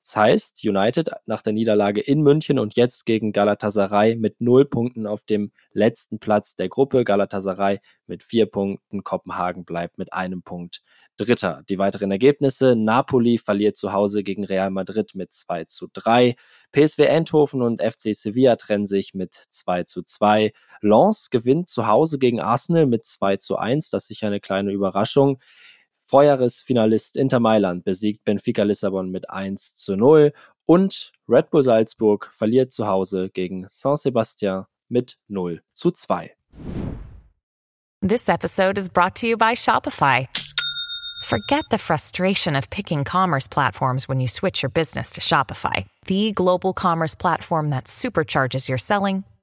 Das 0.08 0.16
heißt, 0.16 0.64
United 0.64 1.10
nach 1.26 1.42
der 1.42 1.52
Niederlage 1.52 2.00
in 2.00 2.22
München 2.22 2.58
und 2.58 2.76
jetzt 2.76 3.04
gegen 3.04 3.30
Galatasaray 3.30 4.16
mit 4.16 4.40
null 4.40 4.64
Punkten 4.64 5.06
auf 5.06 5.24
dem 5.24 5.52
letzten 5.72 6.18
Platz 6.18 6.56
der 6.56 6.70
Gruppe. 6.70 7.04
Galatasaray 7.04 7.80
mit 8.06 8.22
vier 8.22 8.46
Punkten. 8.46 9.04
Kopenhagen 9.04 9.66
bleibt 9.66 9.98
mit 9.98 10.14
einem 10.14 10.40
Punkt 10.42 10.80
Dritter. 11.18 11.62
Die 11.68 11.76
weiteren 11.76 12.10
Ergebnisse. 12.10 12.74
Napoli 12.74 13.36
verliert 13.36 13.76
zu 13.76 13.92
Hause 13.92 14.22
gegen 14.22 14.46
Real 14.46 14.70
Madrid 14.70 15.14
mit 15.14 15.34
2 15.34 15.64
zu 15.64 15.88
3. 15.92 16.36
PSV 16.72 17.00
Eindhoven 17.00 17.60
und 17.60 17.82
FC 17.82 18.14
Sevilla 18.14 18.56
trennen 18.56 18.86
sich 18.86 19.12
mit 19.12 19.34
2 19.34 19.82
zu 19.82 20.02
2. 20.02 20.52
Lens 20.80 21.28
gewinnt 21.28 21.68
zu 21.68 21.86
Hause 21.86 22.18
gegen 22.18 22.40
Arsenal 22.40 22.86
mit 22.86 23.04
2 23.04 23.36
zu 23.36 23.58
1. 23.58 23.90
Das 23.90 24.04
ist 24.04 24.08
sicher 24.08 24.28
eine 24.28 24.40
kleine 24.40 24.72
Überraschung. 24.72 25.38
Vorjahresfinalist 26.08 27.16
Inter 27.16 27.38
Mailand 27.38 27.84
besiegt 27.84 28.24
Benfica 28.24 28.62
Lissabon 28.62 29.10
mit 29.10 29.28
1 29.28 29.76
zu 29.76 29.94
0 29.96 30.32
und 30.64 31.12
Red 31.28 31.50
Bull 31.50 31.62
Salzburg 31.62 32.32
verliert 32.34 32.72
zu 32.72 32.86
Hause 32.86 33.28
gegen 33.28 33.66
Saint-Sébastien 33.68 34.64
mit 34.88 35.18
0 35.28 35.62
zu 35.72 35.90
2. 35.90 36.34
This 38.00 38.28
episode 38.28 38.78
is 38.78 38.88
brought 38.88 39.14
to 39.16 39.26
you 39.26 39.36
by 39.36 39.54
Shopify. 39.54 40.28
Forget 41.24 41.64
the 41.70 41.78
frustration 41.78 42.56
of 42.56 42.70
picking 42.70 43.04
commerce 43.04 43.46
platforms 43.46 44.08
when 44.08 44.20
you 44.20 44.28
switch 44.28 44.62
your 44.62 44.70
business 44.70 45.10
to 45.12 45.20
Shopify, 45.20 45.84
the 46.06 46.32
global 46.32 46.72
commerce 46.72 47.14
platform 47.14 47.70
that 47.70 47.84
supercharges 47.84 48.68
your 48.68 48.78
selling 48.78 49.24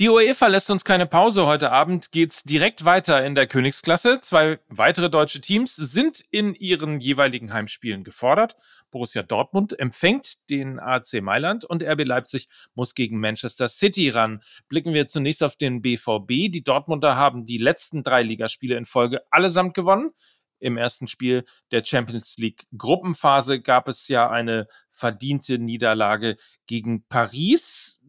Die 0.00 0.08
UEFA 0.08 0.48
lässt 0.48 0.72
uns 0.72 0.84
keine 0.84 1.06
Pause. 1.06 1.46
Heute 1.46 1.70
Abend 1.70 2.10
geht's 2.10 2.42
direkt 2.42 2.84
weiter 2.84 3.24
in 3.24 3.36
der 3.36 3.46
Königsklasse. 3.46 4.18
Zwei 4.20 4.58
weitere 4.68 5.08
deutsche 5.08 5.40
Teams 5.40 5.76
sind 5.76 6.20
in 6.32 6.56
ihren 6.56 6.98
jeweiligen 6.98 7.52
Heimspielen 7.52 8.02
gefordert. 8.02 8.56
Borussia 8.90 9.22
Dortmund 9.22 9.78
empfängt 9.78 10.50
den 10.50 10.80
AC 10.80 11.22
Mailand 11.22 11.64
und 11.64 11.84
RB 11.84 12.02
Leipzig 12.04 12.48
muss 12.74 12.96
gegen 12.96 13.20
Manchester 13.20 13.68
City 13.68 14.08
ran. 14.08 14.42
Blicken 14.68 14.94
wir 14.94 15.06
zunächst 15.06 15.44
auf 15.44 15.54
den 15.54 15.80
BVB. 15.80 16.50
Die 16.50 16.64
Dortmunder 16.64 17.14
haben 17.14 17.44
die 17.44 17.58
letzten 17.58 18.02
drei 18.02 18.24
Ligaspiele 18.24 18.76
in 18.76 18.86
Folge 18.86 19.22
allesamt 19.30 19.74
gewonnen. 19.74 20.10
Im 20.58 20.76
ersten 20.76 21.06
Spiel 21.06 21.44
der 21.70 21.84
Champions 21.84 22.36
League 22.36 22.66
Gruppenphase 22.76 23.60
gab 23.60 23.86
es 23.86 24.08
ja 24.08 24.28
eine 24.28 24.66
verdiente 24.90 25.58
Niederlage 25.58 26.36
gegen 26.66 27.04
Paris 27.06 28.00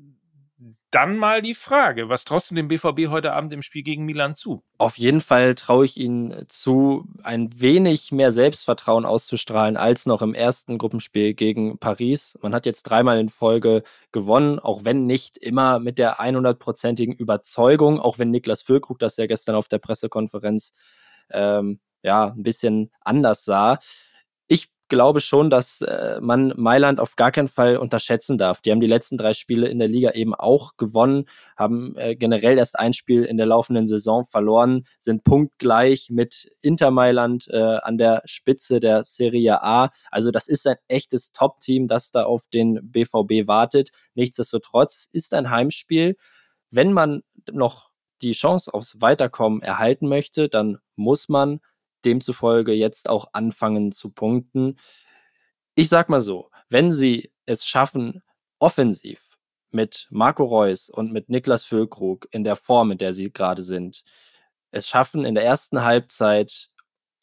dann 0.96 1.18
mal 1.18 1.42
die 1.42 1.56
Frage, 1.56 2.08
was 2.08 2.24
traust 2.24 2.50
du 2.50 2.56
dem 2.56 2.70
BVB 2.70 3.10
heute 3.10 3.34
Abend 3.34 3.52
im 3.52 3.62
Spiel 3.62 3.84
gegen 3.84 4.06
Milan 4.06 4.34
zu? 4.34 4.64
Auf 4.78 4.98
jeden 4.98 5.20
Fall 5.20 5.54
traue 5.54 5.84
ich 5.84 5.98
ihnen 5.98 6.46
zu, 6.48 7.06
ein 7.22 7.50
wenig 7.60 8.14
mehr 8.14 8.32
Selbstvertrauen 8.32 9.06
auszustrahlen 9.06 9.76
als 9.76 10.06
noch 10.06 10.22
im 10.22 10.34
ersten 10.34 10.78
Gruppenspiel 10.78 11.34
gegen 11.34 11.80
Paris. 11.80 12.40
Man 12.42 12.54
hat 12.56 12.66
jetzt 12.66 12.84
dreimal 12.84 13.20
in 13.20 13.28
Folge 13.28 13.84
gewonnen, 14.14 14.58
auch 14.58 14.86
wenn 14.86 15.06
nicht 15.06 15.38
immer 15.38 15.80
mit 15.80 16.00
der 16.00 16.22
100%igen 16.22 17.14
Überzeugung, 17.14 18.00
auch 18.00 18.18
wenn 18.18 18.32
Niklas 18.32 18.62
Füllkrug 18.62 18.98
das 18.98 19.18
ja 19.18 19.28
gestern 19.28 19.56
auf 19.56 19.68
der 19.68 19.80
Pressekonferenz 19.80 20.72
ähm, 21.30 21.82
ja 22.04 22.28
ein 22.28 22.44
bisschen 22.44 22.90
anders 23.02 23.44
sah. 23.44 23.80
Glaube 24.88 25.20
schon, 25.20 25.50
dass 25.50 25.82
äh, 25.82 26.20
man 26.22 26.54
Mailand 26.58 27.00
auf 27.00 27.16
gar 27.16 27.32
keinen 27.32 27.48
Fall 27.48 27.78
unterschätzen 27.78 28.38
darf. 28.38 28.62
Die 28.62 28.70
haben 28.72 28.82
die 28.82 28.88
letzten 28.88 29.18
drei 29.18 29.34
Spiele 29.34 29.68
in 29.68 29.80
der 29.80 29.88
Liga 29.88 30.12
eben 30.12 30.36
auch 30.36 30.78
gewonnen, 30.78 31.26
haben 31.58 31.96
äh, 31.98 32.16
generell 32.16 32.60
erst 32.60 32.78
ein 32.78 32.94
Spiel 32.94 33.24
in 33.24 33.38
der 33.38 33.48
laufenden 33.48 33.88
Saison 33.88 34.26
verloren, 34.26 34.84
sind 35.00 35.24
punktgleich 35.24 36.10
mit 36.12 36.52
Inter 36.62 36.92
Mailand 36.92 37.48
äh, 37.50 37.80
an 37.82 37.98
der 37.98 38.22
Spitze 38.26 38.80
der 38.80 39.04
Serie 39.04 39.64
A. 39.64 39.90
Also 40.12 40.30
das 40.30 40.48
ist 40.48 40.68
ein 40.68 40.78
echtes 40.88 41.32
Top-Team, 41.32 41.88
das 41.88 42.12
da 42.12 42.26
auf 42.26 42.46
den 42.54 42.80
BVB 42.84 43.48
wartet. 43.48 43.90
Nichtsdestotrotz, 44.14 44.96
es 44.96 45.08
ist 45.12 45.34
ein 45.34 45.50
Heimspiel. 45.50 46.16
Wenn 46.70 46.94
man 46.94 47.24
noch 47.52 47.90
die 48.22 48.34
Chance 48.34 48.74
aufs 48.74 49.02
Weiterkommen 49.02 49.62
erhalten 49.62 50.08
möchte, 50.08 50.48
dann 50.48 50.78
muss 50.96 51.28
man 51.28 51.60
demzufolge 52.06 52.74
jetzt 52.74 53.10
auch 53.10 53.30
anfangen 53.34 53.92
zu 53.92 54.12
punkten. 54.12 54.78
Ich 55.76 55.90
sag 55.90 56.10
mal 56.10 56.22
so, 56.22 56.50
wenn 56.70 56.92
sie 56.92 57.32
es 57.46 57.66
schaffen, 57.66 58.22
offensiv 58.60 59.38
mit 59.72 60.08
Marco 60.10 60.44
Reus 60.46 60.90
und 60.90 61.12
mit 61.12 61.30
Niklas 61.30 61.64
Füllkrug 61.64 62.28
in 62.32 62.44
der 62.44 62.56
Form, 62.56 62.92
in 62.92 62.98
der 62.98 63.14
sie 63.14 63.32
gerade 63.32 63.64
sind, 63.64 64.04
es 64.72 64.88
schaffen, 64.88 65.26
in 65.26 65.36
der 65.36 65.44
ersten 65.44 65.84
Halbzeit 65.84 66.70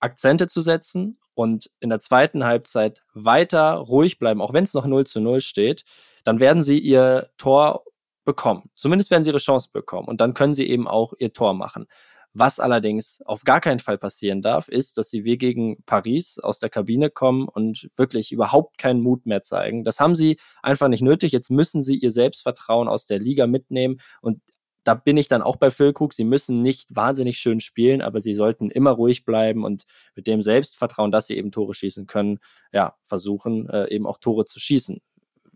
Akzente 0.01 0.49
zu 0.49 0.61
setzen 0.61 1.19
und 1.35 1.71
in 1.81 1.89
der 1.89 2.01
zweiten 2.01 2.45
Halbzeit 2.45 3.03
weiter 3.15 3.75
ruhig 3.75 4.19
bleiben, 4.19 4.43
auch 4.43 4.53
wenn 4.53 4.65
es 4.65 4.75
noch 4.75 4.87
0 4.87 5.07
zu 5.07 5.21
0 5.21 5.41
steht, 5.41 5.85
dann 6.25 6.41
werden 6.41 6.63
sie 6.63 6.79
ihr 6.79 7.31
Tor 7.39 7.85
bekommen. 8.25 8.71
Zumindest 8.75 9.11
werden 9.11 9.25
sie 9.25 9.31
ihre 9.31 9.39
Chance 9.39 9.71
bekommen 9.73 10.09
und 10.09 10.21
dann 10.21 10.35
können 10.35 10.55
sie 10.55 10.69
eben 10.69 10.87
auch 10.87 11.15
ihr 11.19 11.33
Tor 11.33 11.55
machen. 11.55 11.87
Was 12.35 12.61
allerdings 12.61 13.21
auf 13.27 13.43
gar 13.45 13.61
keinen 13.61 13.79
Fall 13.81 13.99
passieren 13.99 14.41
darf, 14.41 14.69
ist, 14.69 14.97
dass 14.97 15.11
sie 15.11 15.25
wie 15.25 15.37
gegen 15.37 15.83
Paris 15.85 16.39
aus 16.39 16.59
der 16.59 16.71
Kabine 16.71 17.11
kommen 17.11 17.47
und 17.47 17.91
wirklich 17.97 18.33
überhaupt 18.33 18.79
keinen 18.79 19.03
Mut 19.03 19.27
mehr 19.27 19.43
zeigen. 19.43 19.85
Das 19.85 20.01
haben 20.01 20.15
sie 20.15 20.39
einfach 20.63 20.89
nicht 20.89 21.03
nötig. 21.03 21.33
Jetzt 21.33 21.51
müssen 21.51 21.83
sie 21.83 21.97
ihr 21.97 22.11
Selbstvertrauen 22.11 22.89
aus 22.89 23.05
der 23.05 23.19
Liga 23.19 23.47
mitnehmen 23.47 24.01
und 24.23 24.41
da 24.85 24.95
bin 24.95 25.17
ich 25.17 25.29
dann 25.29 25.43
auch 25.43 25.57
bei 25.57 25.71
Füllkrug. 25.71 26.13
Sie 26.13 26.25
müssen 26.25 26.63
nicht 26.63 26.95
wahnsinnig 26.95 27.39
schön 27.39 27.61
spielen, 27.61 28.03
aber 28.03 28.21
sie 28.21 28.35
sollten 28.35 28.71
immer 28.71 28.91
ruhig 28.91 29.25
bleiben 29.25 29.65
und 29.65 29.85
mit 30.17 30.27
dem 30.27 30.43
Selbstvertrauen, 30.43 31.13
dass 31.13 31.27
sie 31.27 31.37
eben 31.37 31.53
Tore 31.53 31.75
schießen 31.75 32.07
können, 32.07 32.39
ja, 32.73 32.97
versuchen, 33.05 33.69
äh, 33.69 33.89
eben 33.91 34.07
auch 34.07 34.19
Tore 34.19 34.45
zu 34.45 34.59
schießen. 34.59 35.01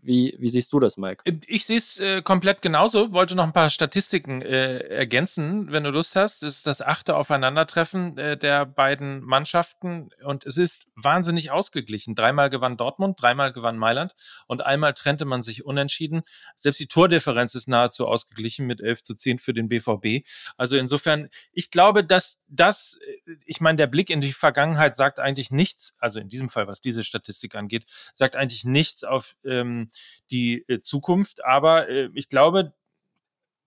Wie, 0.07 0.37
wie 0.39 0.47
siehst 0.47 0.71
du 0.71 0.79
das, 0.79 0.95
Mike? 0.95 1.21
Äh, 1.25 1.33
ich 1.47 1.65
sehe 1.65 1.77
es 1.77 1.99
äh, 1.99 2.21
komplett 2.21 2.61
genauso. 2.61 3.11
Wollte 3.11 3.35
noch 3.35 3.43
ein 3.43 3.51
paar 3.51 3.69
Statistiken 3.69 4.41
äh, 4.41 4.77
ergänzen, 4.77 5.69
wenn 5.73 5.83
du 5.83 5.89
Lust 5.89 6.15
hast. 6.15 6.43
Das 6.43 6.55
ist 6.55 6.65
das 6.65 6.81
achte 6.81 7.17
Aufeinandertreffen 7.17 8.17
äh, 8.17 8.37
der 8.37 8.65
beiden 8.65 9.19
Mannschaften 9.19 10.11
und 10.23 10.45
es 10.45 10.55
ist 10.57 10.87
wahnsinnig 10.95 11.51
ausgeglichen. 11.51 12.15
Dreimal 12.15 12.49
gewann 12.49 12.77
Dortmund, 12.77 13.21
dreimal 13.21 13.51
gewann 13.51 13.77
Mailand 13.77 14.15
und 14.47 14.65
einmal 14.65 14.93
trennte 14.93 15.25
man 15.25 15.43
sich 15.43 15.65
unentschieden. 15.65 16.21
Selbst 16.55 16.79
die 16.79 16.87
Tordifferenz 16.87 17.53
ist 17.53 17.67
nahezu 17.67 18.07
ausgeglichen 18.07 18.65
mit 18.65 18.79
11 18.79 19.03
zu 19.03 19.13
10 19.13 19.39
für 19.39 19.53
den 19.53 19.67
BVB. 19.67 20.25
Also 20.55 20.77
insofern, 20.77 21.27
ich 21.51 21.69
glaube, 21.69 22.05
dass 22.05 22.39
das, 22.47 22.97
äh, 23.25 23.33
ich 23.45 23.59
meine, 23.59 23.75
der 23.75 23.87
Blick 23.87 24.09
in 24.09 24.21
die 24.21 24.31
Vergangenheit 24.31 24.95
sagt 24.95 25.19
eigentlich 25.19 25.51
nichts, 25.51 25.95
also 25.99 26.21
in 26.21 26.29
diesem 26.29 26.47
Fall, 26.47 26.65
was 26.65 26.79
diese 26.79 27.03
Statistik 27.03 27.55
angeht, 27.55 27.83
sagt 28.13 28.37
eigentlich 28.37 28.63
nichts 28.63 29.03
auf 29.03 29.35
ähm, 29.43 29.89
die 30.31 30.65
äh, 30.67 30.79
Zukunft. 30.79 31.43
Aber 31.45 31.89
äh, 31.89 32.09
ich 32.13 32.29
glaube, 32.29 32.73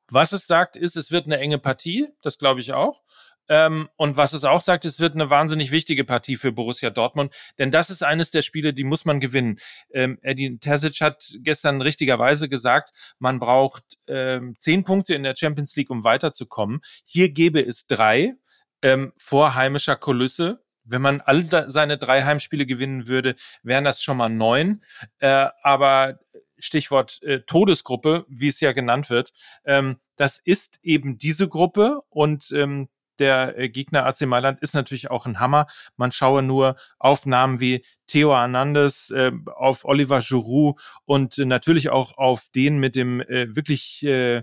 was 0.08 0.32
es 0.32 0.46
sagt, 0.46 0.76
ist, 0.76 0.96
es 0.96 1.12
wird 1.12 1.26
eine 1.26 1.38
enge 1.38 1.58
Partie. 1.58 2.08
Das 2.22 2.38
glaube 2.38 2.60
ich 2.60 2.72
auch. 2.72 3.02
Ähm, 3.50 3.88
und 3.96 4.16
was 4.16 4.32
es 4.32 4.44
auch 4.44 4.60
sagt, 4.60 4.84
es 4.84 5.00
wird 5.00 5.14
eine 5.14 5.28
wahnsinnig 5.28 5.72
wichtige 5.72 6.04
Partie 6.04 6.37
für 6.37 6.52
Borussia 6.52 6.88
Dortmund, 6.88 7.34
denn 7.58 7.72
das 7.72 7.90
ist 7.90 8.04
eines 8.04 8.30
der 8.30 8.42
Spiele, 8.42 8.72
die 8.72 8.84
muss 8.84 9.04
man 9.04 9.18
gewinnen. 9.18 9.58
Ähm, 9.92 10.20
Eddie 10.22 10.58
Terzic 10.58 11.00
hat 11.00 11.32
gestern 11.40 11.82
richtigerweise 11.82 12.49
gesagt, 12.49 12.92
man 13.18 13.40
braucht 13.40 13.82
ähm, 14.06 14.54
zehn 14.56 14.84
Punkte 14.84 15.14
in 15.16 15.25
der 15.25 15.34
Champions 15.34 15.75
League, 15.75 15.90
um 15.90 16.04
weiterzukommen. 16.04 16.80
Hier 17.04 17.32
gäbe 17.32 17.60
es 17.60 17.88
drei 17.88 18.34
ähm, 18.82 19.12
vor 19.16 19.56
heimischer 19.56 19.96
Kulisse. 19.96 20.62
Wenn 20.84 21.02
man 21.02 21.20
all 21.20 21.49
seine 21.68 21.99
drei 21.99 22.22
Heimspiele 22.22 22.66
gewinnen 22.66 23.06
würde, 23.06 23.37
wären 23.62 23.84
das 23.84 24.02
schon 24.02 24.16
mal 24.16 24.28
neun. 24.28 24.82
Äh, 25.18 25.49
aber 25.62 26.18
Stichwort 26.58 27.22
äh, 27.22 27.40
Todesgruppe, 27.40 28.26
wie 28.28 28.49
es 28.49 28.60
ja 28.60 28.72
genannt 28.72 29.10
wird, 29.10 29.32
ähm, 29.64 29.99
das 30.16 30.38
ist 30.38 30.78
eben 30.82 31.18
diese 31.18 31.49
Gruppe 31.49 32.00
und 32.10 32.50
ähm, 32.52 32.88
der 33.20 33.56
äh, 33.58 33.68
Gegner 33.68 34.06
AC 34.06 34.22
Mailand 34.22 34.60
ist 34.60 34.75
natürlich 34.75 35.10
auch 35.10 35.26
ein 35.26 35.38
Hammer. 35.38 35.66
Man 35.96 36.10
schaue 36.10 36.42
nur 36.42 36.76
auf 36.99 37.26
Namen 37.26 37.60
wie 37.60 37.84
Theo 38.06 38.34
Hernandez, 38.34 39.10
äh, 39.10 39.30
auf 39.54 39.84
Oliver 39.84 40.20
Giroud 40.20 40.80
und 41.04 41.38
natürlich 41.38 41.90
auch 41.90 42.16
auf 42.18 42.49
den 42.54 42.78
mit 42.78 42.96
dem 42.96 43.20
äh, 43.20 43.54
wirklich 43.54 44.02
äh, 44.02 44.42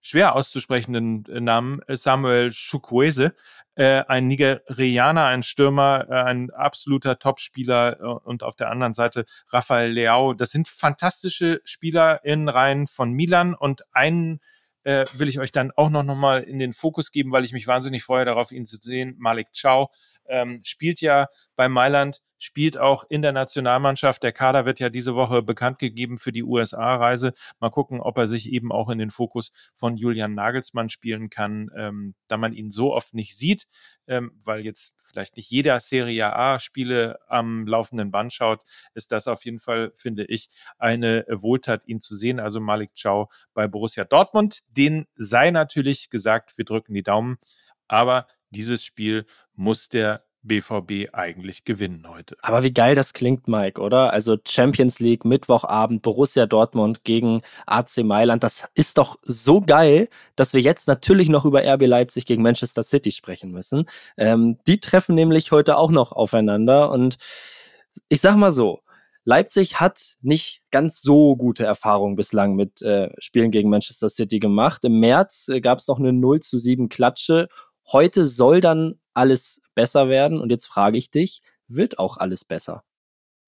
schwer 0.00 0.34
auszusprechenden 0.34 1.24
äh, 1.26 1.40
Namen 1.40 1.80
äh, 1.86 1.96
Samuel 1.96 2.50
Chukwueze, 2.50 3.34
äh, 3.74 4.02
ein 4.08 4.26
Nigerianer, 4.28 5.26
ein 5.26 5.42
Stürmer, 5.42 6.06
äh, 6.08 6.14
ein 6.14 6.50
absoluter 6.50 7.18
Topspieler 7.18 8.00
äh, 8.00 8.04
und 8.04 8.42
auf 8.42 8.56
der 8.56 8.70
anderen 8.70 8.94
Seite 8.94 9.24
Rafael 9.48 9.90
Leao. 9.90 10.34
Das 10.34 10.50
sind 10.50 10.68
fantastische 10.68 11.60
Spieler 11.64 12.24
in 12.24 12.48
Reihen 12.48 12.86
von 12.86 13.12
Milan 13.12 13.54
und 13.54 13.82
einen 13.92 14.40
äh, 14.82 15.04
will 15.12 15.28
ich 15.28 15.38
euch 15.38 15.52
dann 15.52 15.72
auch 15.76 15.90
noch, 15.90 16.02
noch 16.02 16.16
mal 16.16 16.42
in 16.42 16.58
den 16.58 16.72
Fokus 16.72 17.10
geben, 17.10 17.32
weil 17.32 17.44
ich 17.44 17.52
mich 17.52 17.66
wahnsinnig 17.66 18.02
freue 18.02 18.24
darauf, 18.24 18.50
ihn 18.50 18.66
zu 18.66 18.76
sehen. 18.78 19.14
Malik 19.18 19.48
Chow 19.60 19.88
ähm, 20.30 20.60
spielt 20.64 21.00
ja 21.00 21.28
bei 21.56 21.68
Mailand 21.68 22.22
spielt 22.40 22.78
auch 22.78 23.04
in 23.08 23.22
der 23.22 23.32
Nationalmannschaft. 23.32 24.22
Der 24.22 24.32
Kader 24.32 24.64
wird 24.64 24.80
ja 24.80 24.88
diese 24.88 25.14
Woche 25.14 25.42
bekannt 25.42 25.78
gegeben 25.78 26.18
für 26.18 26.32
die 26.32 26.42
USA-Reise. 26.42 27.34
Mal 27.60 27.70
gucken, 27.70 28.00
ob 28.00 28.16
er 28.16 28.26
sich 28.26 28.50
eben 28.50 28.72
auch 28.72 28.88
in 28.88 28.98
den 28.98 29.10
Fokus 29.10 29.52
von 29.74 29.96
Julian 29.96 30.34
Nagelsmann 30.34 30.88
spielen 30.88 31.30
kann, 31.30 31.70
ähm, 31.76 32.14
da 32.26 32.38
man 32.38 32.54
ihn 32.54 32.70
so 32.70 32.94
oft 32.94 33.14
nicht 33.14 33.36
sieht, 33.36 33.68
ähm, 34.08 34.32
weil 34.42 34.64
jetzt 34.64 34.94
vielleicht 35.06 35.36
nicht 35.36 35.50
jeder 35.50 35.78
Serie 35.80 36.34
A-Spiele 36.34 37.18
am 37.28 37.66
laufenden 37.66 38.10
Band 38.10 38.32
schaut, 38.32 38.62
ist 38.94 39.12
das 39.12 39.28
auf 39.28 39.44
jeden 39.44 39.60
Fall, 39.60 39.92
finde 39.94 40.24
ich, 40.24 40.48
eine 40.78 41.26
Wohltat, 41.28 41.86
ihn 41.86 42.00
zu 42.00 42.16
sehen. 42.16 42.40
Also 42.40 42.58
Malik 42.58 42.92
Chow 43.00 43.28
bei 43.52 43.68
Borussia 43.68 44.04
Dortmund. 44.04 44.60
Den 44.68 45.06
sei 45.14 45.50
natürlich 45.50 46.08
gesagt, 46.08 46.56
wir 46.56 46.64
drücken 46.64 46.94
die 46.94 47.02
Daumen. 47.02 47.38
Aber 47.86 48.26
dieses 48.50 48.84
Spiel 48.84 49.26
muss 49.60 49.90
der 49.90 50.24
BVB 50.42 51.12
eigentlich 51.12 51.64
gewinnen 51.66 52.06
heute. 52.08 52.34
Aber 52.40 52.62
wie 52.62 52.72
geil 52.72 52.94
das 52.94 53.12
klingt, 53.12 53.46
Mike, 53.46 53.78
oder? 53.78 54.10
Also 54.10 54.38
Champions 54.48 54.98
League, 54.98 55.26
Mittwochabend, 55.26 56.00
Borussia 56.00 56.46
Dortmund 56.46 57.04
gegen 57.04 57.42
AC 57.66 57.98
Mailand. 57.98 58.42
Das 58.42 58.70
ist 58.72 58.96
doch 58.96 59.18
so 59.22 59.60
geil, 59.60 60.08
dass 60.36 60.54
wir 60.54 60.62
jetzt 60.62 60.88
natürlich 60.88 61.28
noch 61.28 61.44
über 61.44 61.62
RB 61.62 61.82
Leipzig 61.82 62.24
gegen 62.24 62.42
Manchester 62.42 62.82
City 62.82 63.12
sprechen 63.12 63.52
müssen. 63.52 63.84
Ähm, 64.16 64.58
die 64.66 64.80
treffen 64.80 65.14
nämlich 65.14 65.52
heute 65.52 65.76
auch 65.76 65.90
noch 65.90 66.12
aufeinander. 66.12 66.90
Und 66.90 67.18
ich 68.08 68.22
sag 68.22 68.36
mal 68.36 68.50
so, 68.50 68.80
Leipzig 69.24 69.78
hat 69.78 70.14
nicht 70.22 70.62
ganz 70.70 71.02
so 71.02 71.36
gute 71.36 71.64
Erfahrungen 71.64 72.16
bislang 72.16 72.54
mit 72.54 72.80
äh, 72.80 73.10
Spielen 73.18 73.50
gegen 73.50 73.68
Manchester 73.68 74.08
City 74.08 74.38
gemacht. 74.38 74.86
Im 74.86 75.00
März 75.00 75.48
äh, 75.48 75.60
gab 75.60 75.80
es 75.80 75.86
noch 75.86 75.98
eine 75.98 76.14
0 76.14 76.40
zu 76.40 76.56
7 76.56 76.88
Klatsche. 76.88 77.48
Heute 77.92 78.24
soll 78.24 78.62
dann 78.62 78.99
alles 79.14 79.62
besser 79.74 80.08
werden? 80.08 80.40
Und 80.40 80.50
jetzt 80.50 80.66
frage 80.66 80.98
ich 80.98 81.10
dich, 81.10 81.42
wird 81.68 81.98
auch 81.98 82.16
alles 82.16 82.44
besser? 82.44 82.82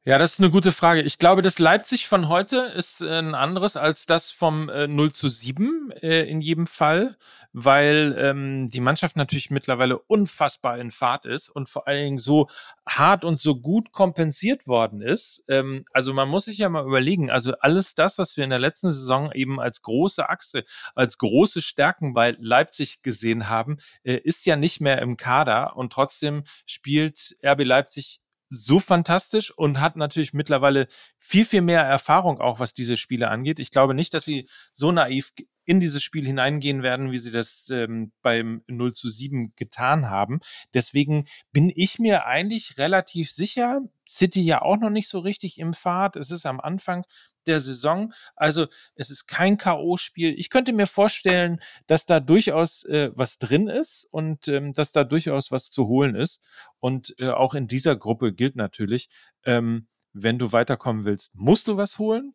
Ja, 0.05 0.19
das 0.19 0.33
ist 0.33 0.41
eine 0.41 0.51
gute 0.51 0.73
Frage. 0.73 1.01
Ich 1.03 1.19
glaube, 1.19 1.43
das 1.43 1.61
Leipzig 1.61 2.09
von 2.09 2.29
heute 2.29 2.57
ist 2.57 3.03
äh, 3.03 3.19
ein 3.21 3.37
anderes 3.37 3.77
als 3.77 4.05
das 4.05 4.33
vom 4.33 4.69
äh, 4.69 4.89
0 4.89 5.13
zu 5.13 5.29
7 5.29 5.93
äh, 5.93 6.23
in 6.29 6.41
jedem 6.41 6.67
Fall, 6.67 7.17
weil 7.53 8.17
ähm, 8.19 8.69
die 8.69 8.81
Mannschaft 8.81 9.15
natürlich 9.15 9.51
mittlerweile 9.51 9.97
unfassbar 9.99 10.77
in 10.79 10.91
Fahrt 10.91 11.25
ist 11.25 11.51
und 11.51 11.69
vor 11.69 11.87
allen 11.87 12.03
Dingen 12.03 12.19
so 12.19 12.49
hart 12.85 13.25
und 13.25 13.39
so 13.39 13.55
gut 13.55 13.93
kompensiert 13.93 14.67
worden 14.67 15.03
ist. 15.03 15.45
Ähm, 15.47 15.85
also 15.93 16.13
man 16.13 16.29
muss 16.29 16.47
sich 16.47 16.59
ja 16.59 16.69
mal 16.69 16.85
überlegen, 16.85 17.31
also 17.31 17.53
alles 17.61 17.95
das, 17.95 18.19
was 18.19 18.37
wir 18.37 18.43
in 18.43 18.51
der 18.51 18.59
letzten 18.59 18.91
Saison 18.91 19.31
eben 19.31 19.61
als 19.61 19.83
große 19.83 20.29
Achse, 20.29 20.65
als 20.97 21.17
große 21.19 21.63
Stärken 21.63 22.13
bei 22.13 22.35
Leipzig 22.41 23.03
gesehen 23.03 23.49
haben, 23.49 23.77
äh, 24.03 24.15
ist 24.17 24.47
ja 24.47 24.57
nicht 24.57 24.81
mehr 24.81 25.01
im 25.01 25.17
Kader 25.17 25.77
und 25.77 25.93
trotzdem 25.93 26.43
spielt 26.67 27.37
RB 27.45 27.63
Leipzig 27.63 28.22
so 28.53 28.79
fantastisch 28.81 29.51
und 29.51 29.81
hat 29.81 29.97
natürlich 29.97 30.35
mittlerweile 30.35 30.87
viel, 31.19 31.45
viel 31.45 31.63
mehr 31.63 31.83
Erfahrung 31.83 32.39
auch, 32.41 32.61
was 32.61 32.75
diese 32.75 32.97
Spiele 32.99 33.29
angeht. 33.29 33.59
Ich 33.59 33.71
glaube 33.71 33.95
nicht, 33.95 34.13
dass 34.13 34.25
sie 34.25 34.49
so 34.71 34.93
naiv 34.93 35.33
in 35.65 35.81
dieses 35.81 36.03
Spiel 36.03 36.27
hineingehen 36.27 36.83
werden, 36.83 37.13
wie 37.13 37.19
sie 37.19 37.31
das 37.31 37.69
ähm, 37.71 38.13
beim 38.21 38.63
0 38.67 38.93
zu 38.93 39.11
7 39.11 39.55
getan 39.57 40.11
haben. 40.11 40.41
Deswegen 40.75 41.27
bin 41.53 41.73
ich 41.75 41.99
mir 41.99 42.27
eigentlich 42.27 42.79
relativ 42.79 43.31
sicher, 43.31 43.81
City 44.09 44.43
ja 44.43 44.61
auch 44.61 44.77
noch 44.77 44.91
nicht 44.91 45.09
so 45.09 45.21
richtig 45.21 45.59
im 45.59 45.73
Fahrt. 45.73 46.17
Es 46.17 46.31
ist 46.31 46.45
am 46.45 46.61
Anfang 46.61 47.05
der 47.47 47.61
Saison. 47.61 48.13
Also 48.37 48.67
es 48.95 49.11
ist 49.11 49.27
kein 49.27 49.59
K.O.-Spiel. 49.59 50.35
Ich 50.37 50.51
könnte 50.51 50.73
mir 50.73 50.87
vorstellen, 50.87 51.61
dass 51.87 52.07
da 52.07 52.21
durchaus 52.21 52.85
äh, 52.85 53.11
was 53.15 53.39
drin 53.39 53.69
ist 53.69 54.07
und 54.11 54.49
ähm, 54.49 54.73
dass 54.73 54.93
da 54.93 55.05
durchaus 55.05 55.51
was 55.51 55.71
zu 55.71 55.87
holen 55.89 56.15
ist. 56.15 56.43
Und 56.81 57.15
äh, 57.21 57.31
auch 57.31 57.55
in 57.55 57.69
dieser 57.69 57.97
Gruppe 57.97 58.33
gilt 58.33 58.57
natürlich, 58.57 59.09
ähm, 59.45 59.87
wenn 60.13 60.39
du 60.39 60.53
weiterkommen 60.53 61.05
willst, 61.05 61.31
musst 61.35 61.69
du 61.69 61.77
was 61.77 61.99
holen. 61.99 62.35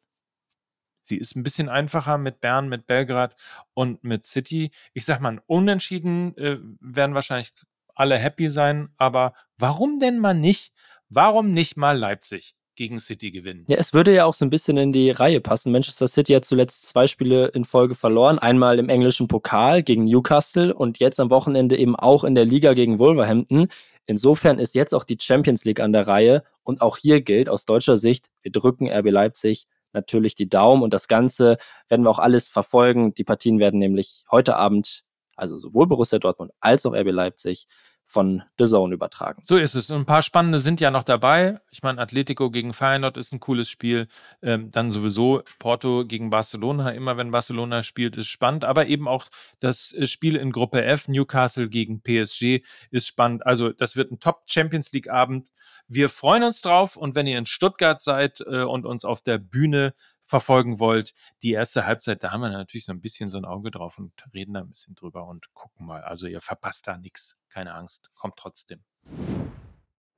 Sie 1.04 1.18
ist 1.18 1.36
ein 1.36 1.44
bisschen 1.44 1.70
einfacher 1.70 2.18
mit 2.18 2.42
Bern, 2.42 2.68
mit 2.68 2.86
Belgrad 2.86 3.36
und 3.74 4.04
mit 4.04 4.26
City. 4.26 4.72
Ich 4.94 5.06
sag 5.06 5.22
mal, 5.22 5.42
unentschieden 5.46 6.36
äh, 6.38 6.58
werden 6.82 7.16
wahrscheinlich 7.16 7.54
alle 7.96 8.18
happy 8.18 8.50
sein, 8.50 8.90
aber 8.98 9.34
warum 9.58 10.00
denn 10.00 10.20
mal 10.20 10.34
nicht? 10.34 10.74
Warum 11.10 11.54
nicht 11.54 11.78
mal 11.78 11.98
Leipzig? 11.98 12.56
Gegen 12.78 13.02
City 13.02 13.32
gewinnen. 13.32 13.66
Ja, 13.68 13.76
es 13.76 13.92
würde 13.92 14.14
ja 14.14 14.24
auch 14.24 14.34
so 14.34 14.46
ein 14.46 14.50
bisschen 14.50 14.78
in 14.78 14.94
die 14.94 15.12
Reihe 15.12 15.42
passen. 15.42 15.74
Manchester 15.74 16.08
City 16.08 16.34
hat 16.34 16.46
zuletzt 16.46 16.88
zwei 16.88 17.08
Spiele 17.08 17.48
in 17.48 17.66
Folge 17.66 17.96
verloren. 17.96 18.40
Einmal 18.40 18.80
im 18.80 18.88
englischen 18.88 19.28
Pokal 19.28 19.84
gegen 19.84 20.06
Newcastle 20.06 20.74
und 20.74 21.00
jetzt 21.00 21.20
am 21.20 21.30
Wochenende 21.30 21.76
eben 21.78 21.96
auch 21.98 22.24
in 22.24 22.36
der 22.36 22.46
Liga 22.46 22.74
gegen 22.74 23.00
Wolverhampton. 23.00 23.68
Insofern 24.06 24.60
ist 24.60 24.76
jetzt 24.76 24.94
auch 24.94 25.04
die 25.04 25.18
Champions 25.20 25.66
League 25.66 25.82
an 25.82 25.92
der 25.92 26.08
Reihe 26.08 26.44
und 26.64 26.82
auch 26.82 26.96
hier 26.98 27.20
gilt 27.22 27.50
aus 27.50 27.66
deutscher 27.66 27.98
Sicht, 27.98 28.28
wir 28.42 28.52
drücken 28.54 28.90
RB 28.90 29.10
Leipzig 29.12 29.68
natürlich 29.94 30.36
die 30.36 30.48
Daumen 30.48 30.84
und 30.84 30.94
das 30.94 31.08
Ganze 31.08 31.58
werden 31.90 32.04
wir 32.04 32.10
auch 32.10 32.20
alles 32.20 32.50
verfolgen. 32.50 33.14
Die 33.14 33.24
Partien 33.24 33.60
werden 33.60 33.80
nämlich 33.80 34.24
heute 34.32 34.56
Abend, 34.56 35.04
also 35.36 35.58
sowohl 35.58 35.88
Borussia 35.88 36.20
Dortmund 36.20 36.52
als 36.60 36.86
auch 36.86 36.94
RB 36.94 37.12
Leipzig, 37.12 37.68
von 38.10 38.42
The 38.58 38.66
Zone 38.66 38.94
übertragen. 38.94 39.44
So 39.46 39.58
ist 39.58 39.76
es. 39.76 39.92
Und 39.92 39.98
ein 39.98 40.06
paar 40.06 40.24
spannende 40.24 40.60
sind 40.60 40.80
ja 40.80 40.92
noch 40.92 41.04
dabei. 41.04 41.60
Ich 41.72 41.84
meine, 41.84 42.00
Atletico 42.00 42.50
gegen 42.50 42.74
Feyenoord 42.74 43.18
ist 43.18 43.34
ein 43.34 43.42
cooles 43.42 43.70
Spiel. 43.70 44.08
Ähm, 44.42 44.72
dann 44.72 44.92
sowieso 44.92 45.44
Porto 45.60 46.06
gegen 46.06 46.30
Barcelona. 46.30 46.92
Immer 46.92 47.18
wenn 47.18 47.32
Barcelona 47.32 47.84
spielt, 47.84 48.16
ist 48.16 48.28
spannend. 48.28 48.64
Aber 48.64 48.88
eben 48.88 49.10
auch 49.10 49.26
das 49.60 49.92
äh, 49.92 50.08
Spiel 50.08 50.38
in 50.38 50.54
Gruppe 50.54 50.86
F, 50.86 51.10
Newcastle 51.10 51.68
gegen 51.68 52.02
PSG, 52.02 52.64
ist 52.92 53.08
spannend. 53.08 53.46
Also 53.46 53.74
das 53.74 53.98
wird 53.98 54.10
ein 54.10 54.22
Top 54.22 54.44
Champions 54.46 54.94
League 54.94 55.12
Abend. 55.12 55.50
Wir 55.90 56.08
freuen 56.08 56.44
uns 56.44 56.62
drauf. 56.62 56.96
Und 56.96 57.14
wenn 57.14 57.28
ihr 57.28 57.38
in 57.38 57.46
Stuttgart 57.46 58.02
seid 58.02 58.40
äh, 58.40 58.64
und 58.64 58.86
uns 58.86 59.04
auf 59.04 59.22
der 59.22 59.38
Bühne 59.38 59.94
verfolgen 60.28 60.80
wollt, 60.80 61.14
die 61.42 61.54
erste 61.54 61.86
Halbzeit, 61.86 62.22
da 62.22 62.32
haben 62.32 62.42
wir 62.42 62.50
natürlich 62.50 62.86
so 62.86 62.92
ein 62.92 63.02
bisschen 63.02 63.30
so 63.30 63.38
ein 63.38 63.46
Auge 63.46 63.72
drauf 63.72 63.98
und 63.98 64.12
reden 64.34 64.54
da 64.54 64.60
ein 64.60 64.70
bisschen 64.70 64.94
drüber 64.94 65.26
und 65.26 65.54
gucken 65.54 65.88
mal. 65.88 66.04
Also 66.04 66.28
ihr 66.28 66.42
verpasst 66.42 66.88
da 66.88 66.98
nichts. 66.98 67.38
Keine 67.50 67.74
Angst, 67.74 68.12
kommt 68.14 68.36
trotzdem. 68.38 68.84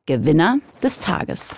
Gewinner 0.06 0.58
des 0.82 1.00
Tages. 1.00 1.56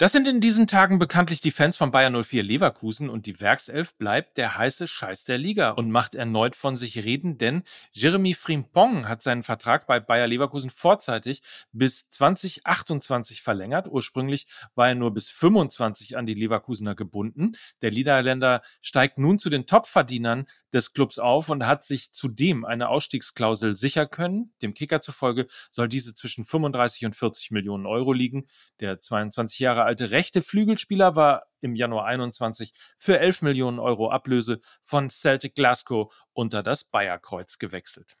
Das 0.00 0.12
sind 0.12 0.28
in 0.28 0.40
diesen 0.40 0.68
Tagen 0.68 1.00
bekanntlich 1.00 1.40
die 1.40 1.50
Fans 1.50 1.76
von 1.76 1.90
Bayern 1.90 2.22
04 2.22 2.44
Leverkusen 2.44 3.10
und 3.10 3.26
die 3.26 3.40
Werkself 3.40 3.96
bleibt 3.96 4.36
der 4.36 4.56
heiße 4.56 4.86
Scheiß 4.86 5.24
der 5.24 5.38
Liga 5.38 5.70
und 5.70 5.90
macht 5.90 6.14
erneut 6.14 6.54
von 6.54 6.76
sich 6.76 6.98
reden, 7.02 7.36
denn 7.36 7.64
Jeremy 7.90 8.34
Frimpong 8.34 9.08
hat 9.08 9.22
seinen 9.22 9.42
Vertrag 9.42 9.88
bei 9.88 9.98
Bayer 9.98 10.28
Leverkusen 10.28 10.70
vorzeitig 10.70 11.42
bis 11.72 12.08
2028 12.10 13.42
verlängert. 13.42 13.88
Ursprünglich 13.88 14.46
war 14.76 14.86
er 14.86 14.94
nur 14.94 15.12
bis 15.12 15.30
25 15.30 16.16
an 16.16 16.26
die 16.26 16.34
Leverkusener 16.34 16.94
gebunden. 16.94 17.56
Der 17.82 17.90
Niederländer 17.90 18.60
steigt 18.80 19.18
nun 19.18 19.36
zu 19.36 19.50
den 19.50 19.66
Topverdienern 19.66 20.46
des 20.72 20.92
Clubs 20.92 21.18
auf 21.18 21.48
und 21.48 21.66
hat 21.66 21.84
sich 21.84 22.12
zudem 22.12 22.64
eine 22.64 22.88
Ausstiegsklausel 22.88 23.74
sicher 23.74 24.06
können. 24.06 24.52
Dem 24.62 24.74
Kicker 24.74 25.00
zufolge 25.00 25.48
soll 25.72 25.88
diese 25.88 26.14
zwischen 26.14 26.44
35 26.44 27.04
und 27.06 27.16
40 27.16 27.50
Millionen 27.50 27.86
Euro 27.86 28.12
liegen. 28.12 28.46
Der 28.78 29.00
22 29.00 29.58
Jahre 29.58 29.87
alte 29.88 30.10
rechte 30.10 30.42
Flügelspieler 30.42 31.16
war 31.16 31.46
im 31.62 31.74
Januar 31.74 32.04
21 32.04 32.72
für 32.98 33.18
11 33.18 33.40
Millionen 33.40 33.78
Euro 33.78 34.10
Ablöse 34.10 34.60
von 34.82 35.08
Celtic 35.08 35.54
Glasgow 35.54 36.14
unter 36.34 36.62
das 36.62 36.84
Bayerkreuz 36.84 37.58
gewechselt. 37.58 38.18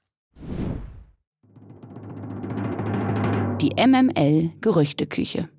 Die 3.60 3.74
MML 3.76 4.52
Gerüchteküche. 4.62 5.50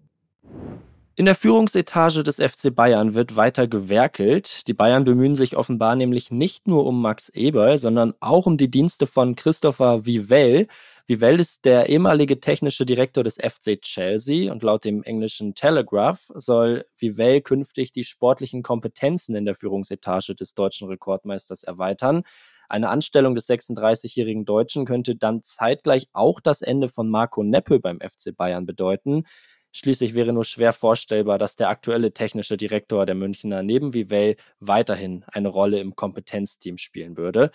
In 1.16 1.26
der 1.26 1.36
Führungsetage 1.36 2.24
des 2.24 2.38
FC 2.38 2.74
Bayern 2.74 3.14
wird 3.14 3.36
weiter 3.36 3.68
gewerkelt. 3.68 4.68
Die 4.68 4.74
Bayern 4.74 5.04
bemühen 5.04 5.36
sich 5.36 5.58
offenbar 5.58 5.96
nämlich 5.96 6.32
nicht 6.32 6.68
nur 6.68 6.86
um 6.86 7.02
Max 7.02 7.30
Eberl, 7.30 7.78
sondern 7.78 8.14
auch 8.20 8.46
um 8.48 8.58
die 8.58 8.72
Dienste 8.72 9.06
von 9.06 9.36
Christopher 9.36 10.06
Vivell. 10.06 10.68
Vivell 11.10 11.40
ist 11.40 11.66
der 11.66 11.90
ehemalige 11.90 12.40
technische 12.40 12.86
Direktor 12.86 13.24
des 13.24 13.38
FC 13.38 13.82
Chelsea 13.82 14.52
und 14.52 14.62
laut 14.62 14.86
dem 14.86 15.02
englischen 15.02 15.56
Telegraph 15.56 16.30
soll 16.36 16.86
Vivell 17.00 17.42
künftig 17.42 17.92
die 17.92 18.04
sportlichen 18.04 18.62
Kompetenzen 18.62 19.34
in 19.34 19.44
der 19.44 19.56
Führungsetage 19.56 20.36
des 20.36 20.54
deutschen 20.54 20.88
Rekordmeisters 20.88 21.64
erweitern. 21.64 22.22
Eine 22.68 22.90
Anstellung 22.90 23.34
des 23.34 23.50
36-jährigen 23.50 24.46
Deutschen 24.46 24.86
könnte 24.86 25.16
dann 25.16 25.42
zeitgleich 25.42 26.10
auch 26.14 26.40
das 26.40 26.62
Ende 26.62 26.90
von 26.90 27.10
Marco 27.10 27.42
Neppe 27.42 27.80
beim 27.80 28.00
FC 28.02 28.38
Bayern 28.38 28.68
bedeuten. 28.68 29.24
Schließlich 29.72 30.14
wäre 30.14 30.32
nur 30.32 30.46
schwer 30.46 30.74
vorstellbar, 30.74 31.40
dass 31.40 31.56
der 31.56 31.70
aktuelle 31.70 32.14
technische 32.14 32.56
Direktor 32.56 33.08
der 33.08 33.16
Münchner 33.16 33.64
neben 33.64 33.96
Vivell 33.96 34.36
weiterhin 34.60 35.24
eine 35.26 35.48
Rolle 35.48 35.80
im 35.80 35.96
Kompetenzteam 35.96 36.78
spielen 36.78 37.18
würde. 37.18 37.50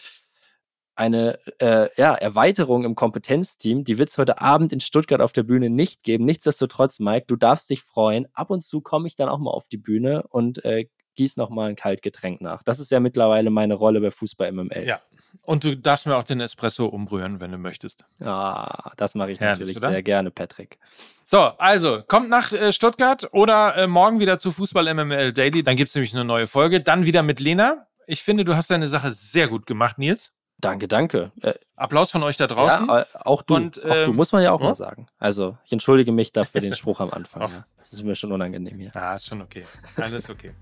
Eine 0.96 1.38
äh, 1.58 1.88
ja, 1.96 2.14
Erweiterung 2.14 2.84
im 2.84 2.94
Kompetenzteam, 2.94 3.84
die 3.84 3.98
wird 3.98 4.10
es 4.10 4.18
heute 4.18 4.40
Abend 4.40 4.72
in 4.72 4.80
Stuttgart 4.80 5.20
auf 5.20 5.32
der 5.32 5.42
Bühne 5.42 5.70
nicht 5.70 6.02
geben. 6.02 6.24
Nichtsdestotrotz, 6.24 7.00
Mike, 7.00 7.26
du 7.26 7.36
darfst 7.36 7.70
dich 7.70 7.82
freuen. 7.82 8.26
Ab 8.32 8.50
und 8.50 8.64
zu 8.64 8.80
komme 8.80 9.06
ich 9.06 9.16
dann 9.16 9.28
auch 9.28 9.38
mal 9.38 9.50
auf 9.50 9.66
die 9.68 9.76
Bühne 9.76 10.24
und 10.28 10.64
äh, 10.64 10.86
gieß 11.14 11.36
noch 11.36 11.50
mal 11.50 11.68
ein 11.68 11.76
Kaltgetränk 11.76 12.40
nach. 12.40 12.62
Das 12.62 12.80
ist 12.80 12.90
ja 12.90 13.00
mittlerweile 13.00 13.50
meine 13.50 13.74
Rolle 13.74 14.00
bei 14.00 14.10
Fußball 14.10 14.50
MML. 14.52 14.84
Ja, 14.86 15.00
und 15.42 15.64
du 15.64 15.76
darfst 15.76 16.06
mir 16.06 16.16
auch 16.16 16.24
den 16.24 16.40
Espresso 16.40 16.86
umrühren, 16.86 17.40
wenn 17.40 17.50
du 17.50 17.58
möchtest. 17.58 18.04
Ah, 18.20 18.92
das 18.96 19.14
mache 19.14 19.32
ich 19.32 19.40
Herrlich, 19.40 19.60
natürlich 19.60 19.76
oder? 19.78 19.90
sehr 19.90 20.02
gerne, 20.02 20.30
Patrick. 20.30 20.78
So, 21.24 21.38
also, 21.38 22.02
kommt 22.06 22.28
nach 22.28 22.52
äh, 22.52 22.72
Stuttgart 22.72 23.28
oder 23.32 23.76
äh, 23.76 23.86
morgen 23.86 24.20
wieder 24.20 24.38
zu 24.38 24.52
Fußball 24.52 24.92
MML 24.92 25.32
Daily. 25.32 25.62
Dann 25.62 25.76
gibt 25.76 25.88
es 25.88 25.94
nämlich 25.94 26.14
eine 26.14 26.24
neue 26.24 26.46
Folge. 26.46 26.80
Dann 26.80 27.04
wieder 27.06 27.22
mit 27.22 27.40
Lena. 27.40 27.86
Ich 28.06 28.22
finde, 28.22 28.44
du 28.44 28.56
hast 28.56 28.70
deine 28.70 28.88
Sache 28.88 29.12
sehr 29.12 29.48
gut 29.48 29.66
gemacht, 29.66 29.98
Nils. 29.98 30.32
Danke, 30.58 30.88
danke. 30.88 31.30
Äh, 31.42 31.54
Applaus 31.76 32.10
von 32.10 32.22
euch 32.22 32.36
da 32.36 32.46
draußen. 32.46 32.86
Ja, 32.86 33.00
äh, 33.00 33.04
auch 33.14 33.42
du. 33.42 33.54
Und, 33.54 33.80
ähm, 33.84 33.90
auch 33.90 34.04
du, 34.06 34.12
muss 34.12 34.32
man 34.32 34.42
ja 34.42 34.52
auch 34.52 34.60
hm? 34.60 34.68
mal 34.68 34.74
sagen. 34.74 35.06
Also, 35.18 35.58
ich 35.64 35.72
entschuldige 35.72 36.12
mich 36.12 36.32
dafür 36.32 36.60
den 36.60 36.74
Spruch 36.74 37.00
am 37.00 37.10
Anfang. 37.10 37.42
Ja. 37.42 37.64
Das 37.78 37.92
ist 37.92 38.02
mir 38.02 38.16
schon 38.16 38.32
unangenehm 38.32 38.78
hier. 38.78 38.90
Ja, 38.94 39.14
ist 39.14 39.26
schon 39.26 39.42
okay. 39.42 39.64
Alles 39.96 40.30
okay. 40.30 40.54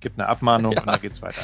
Gibt 0.00 0.18
eine 0.18 0.28
Abmahnung 0.28 0.72
ja. 0.72 0.80
und 0.80 0.86
dann 0.86 1.00
geht's 1.00 1.20
weiter. 1.20 1.42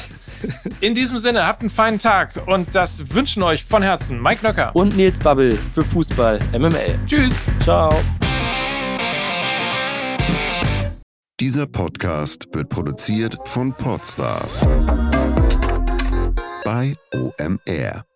In 0.81 0.95
diesem 0.95 1.19
Sinne, 1.19 1.45
habt 1.45 1.61
einen 1.61 1.69
feinen 1.69 1.99
Tag 1.99 2.41
und 2.47 2.73
das 2.73 3.13
wünschen 3.13 3.43
euch 3.43 3.63
von 3.63 3.83
Herzen 3.83 4.21
Mike 4.21 4.43
Nöcker 4.43 4.75
und 4.75 4.97
Nils 4.97 5.19
Babbel 5.19 5.55
für 5.55 5.83
Fußball 5.83 6.39
MML. 6.57 6.97
Tschüss. 7.05 7.35
Ciao. 7.61 7.93
Dieser 11.39 11.67
Podcast 11.67 12.47
wird 12.51 12.69
produziert 12.69 13.37
von 13.45 13.71
Podstars 13.71 14.65
bei 16.67 16.97
OMR. 17.13 18.06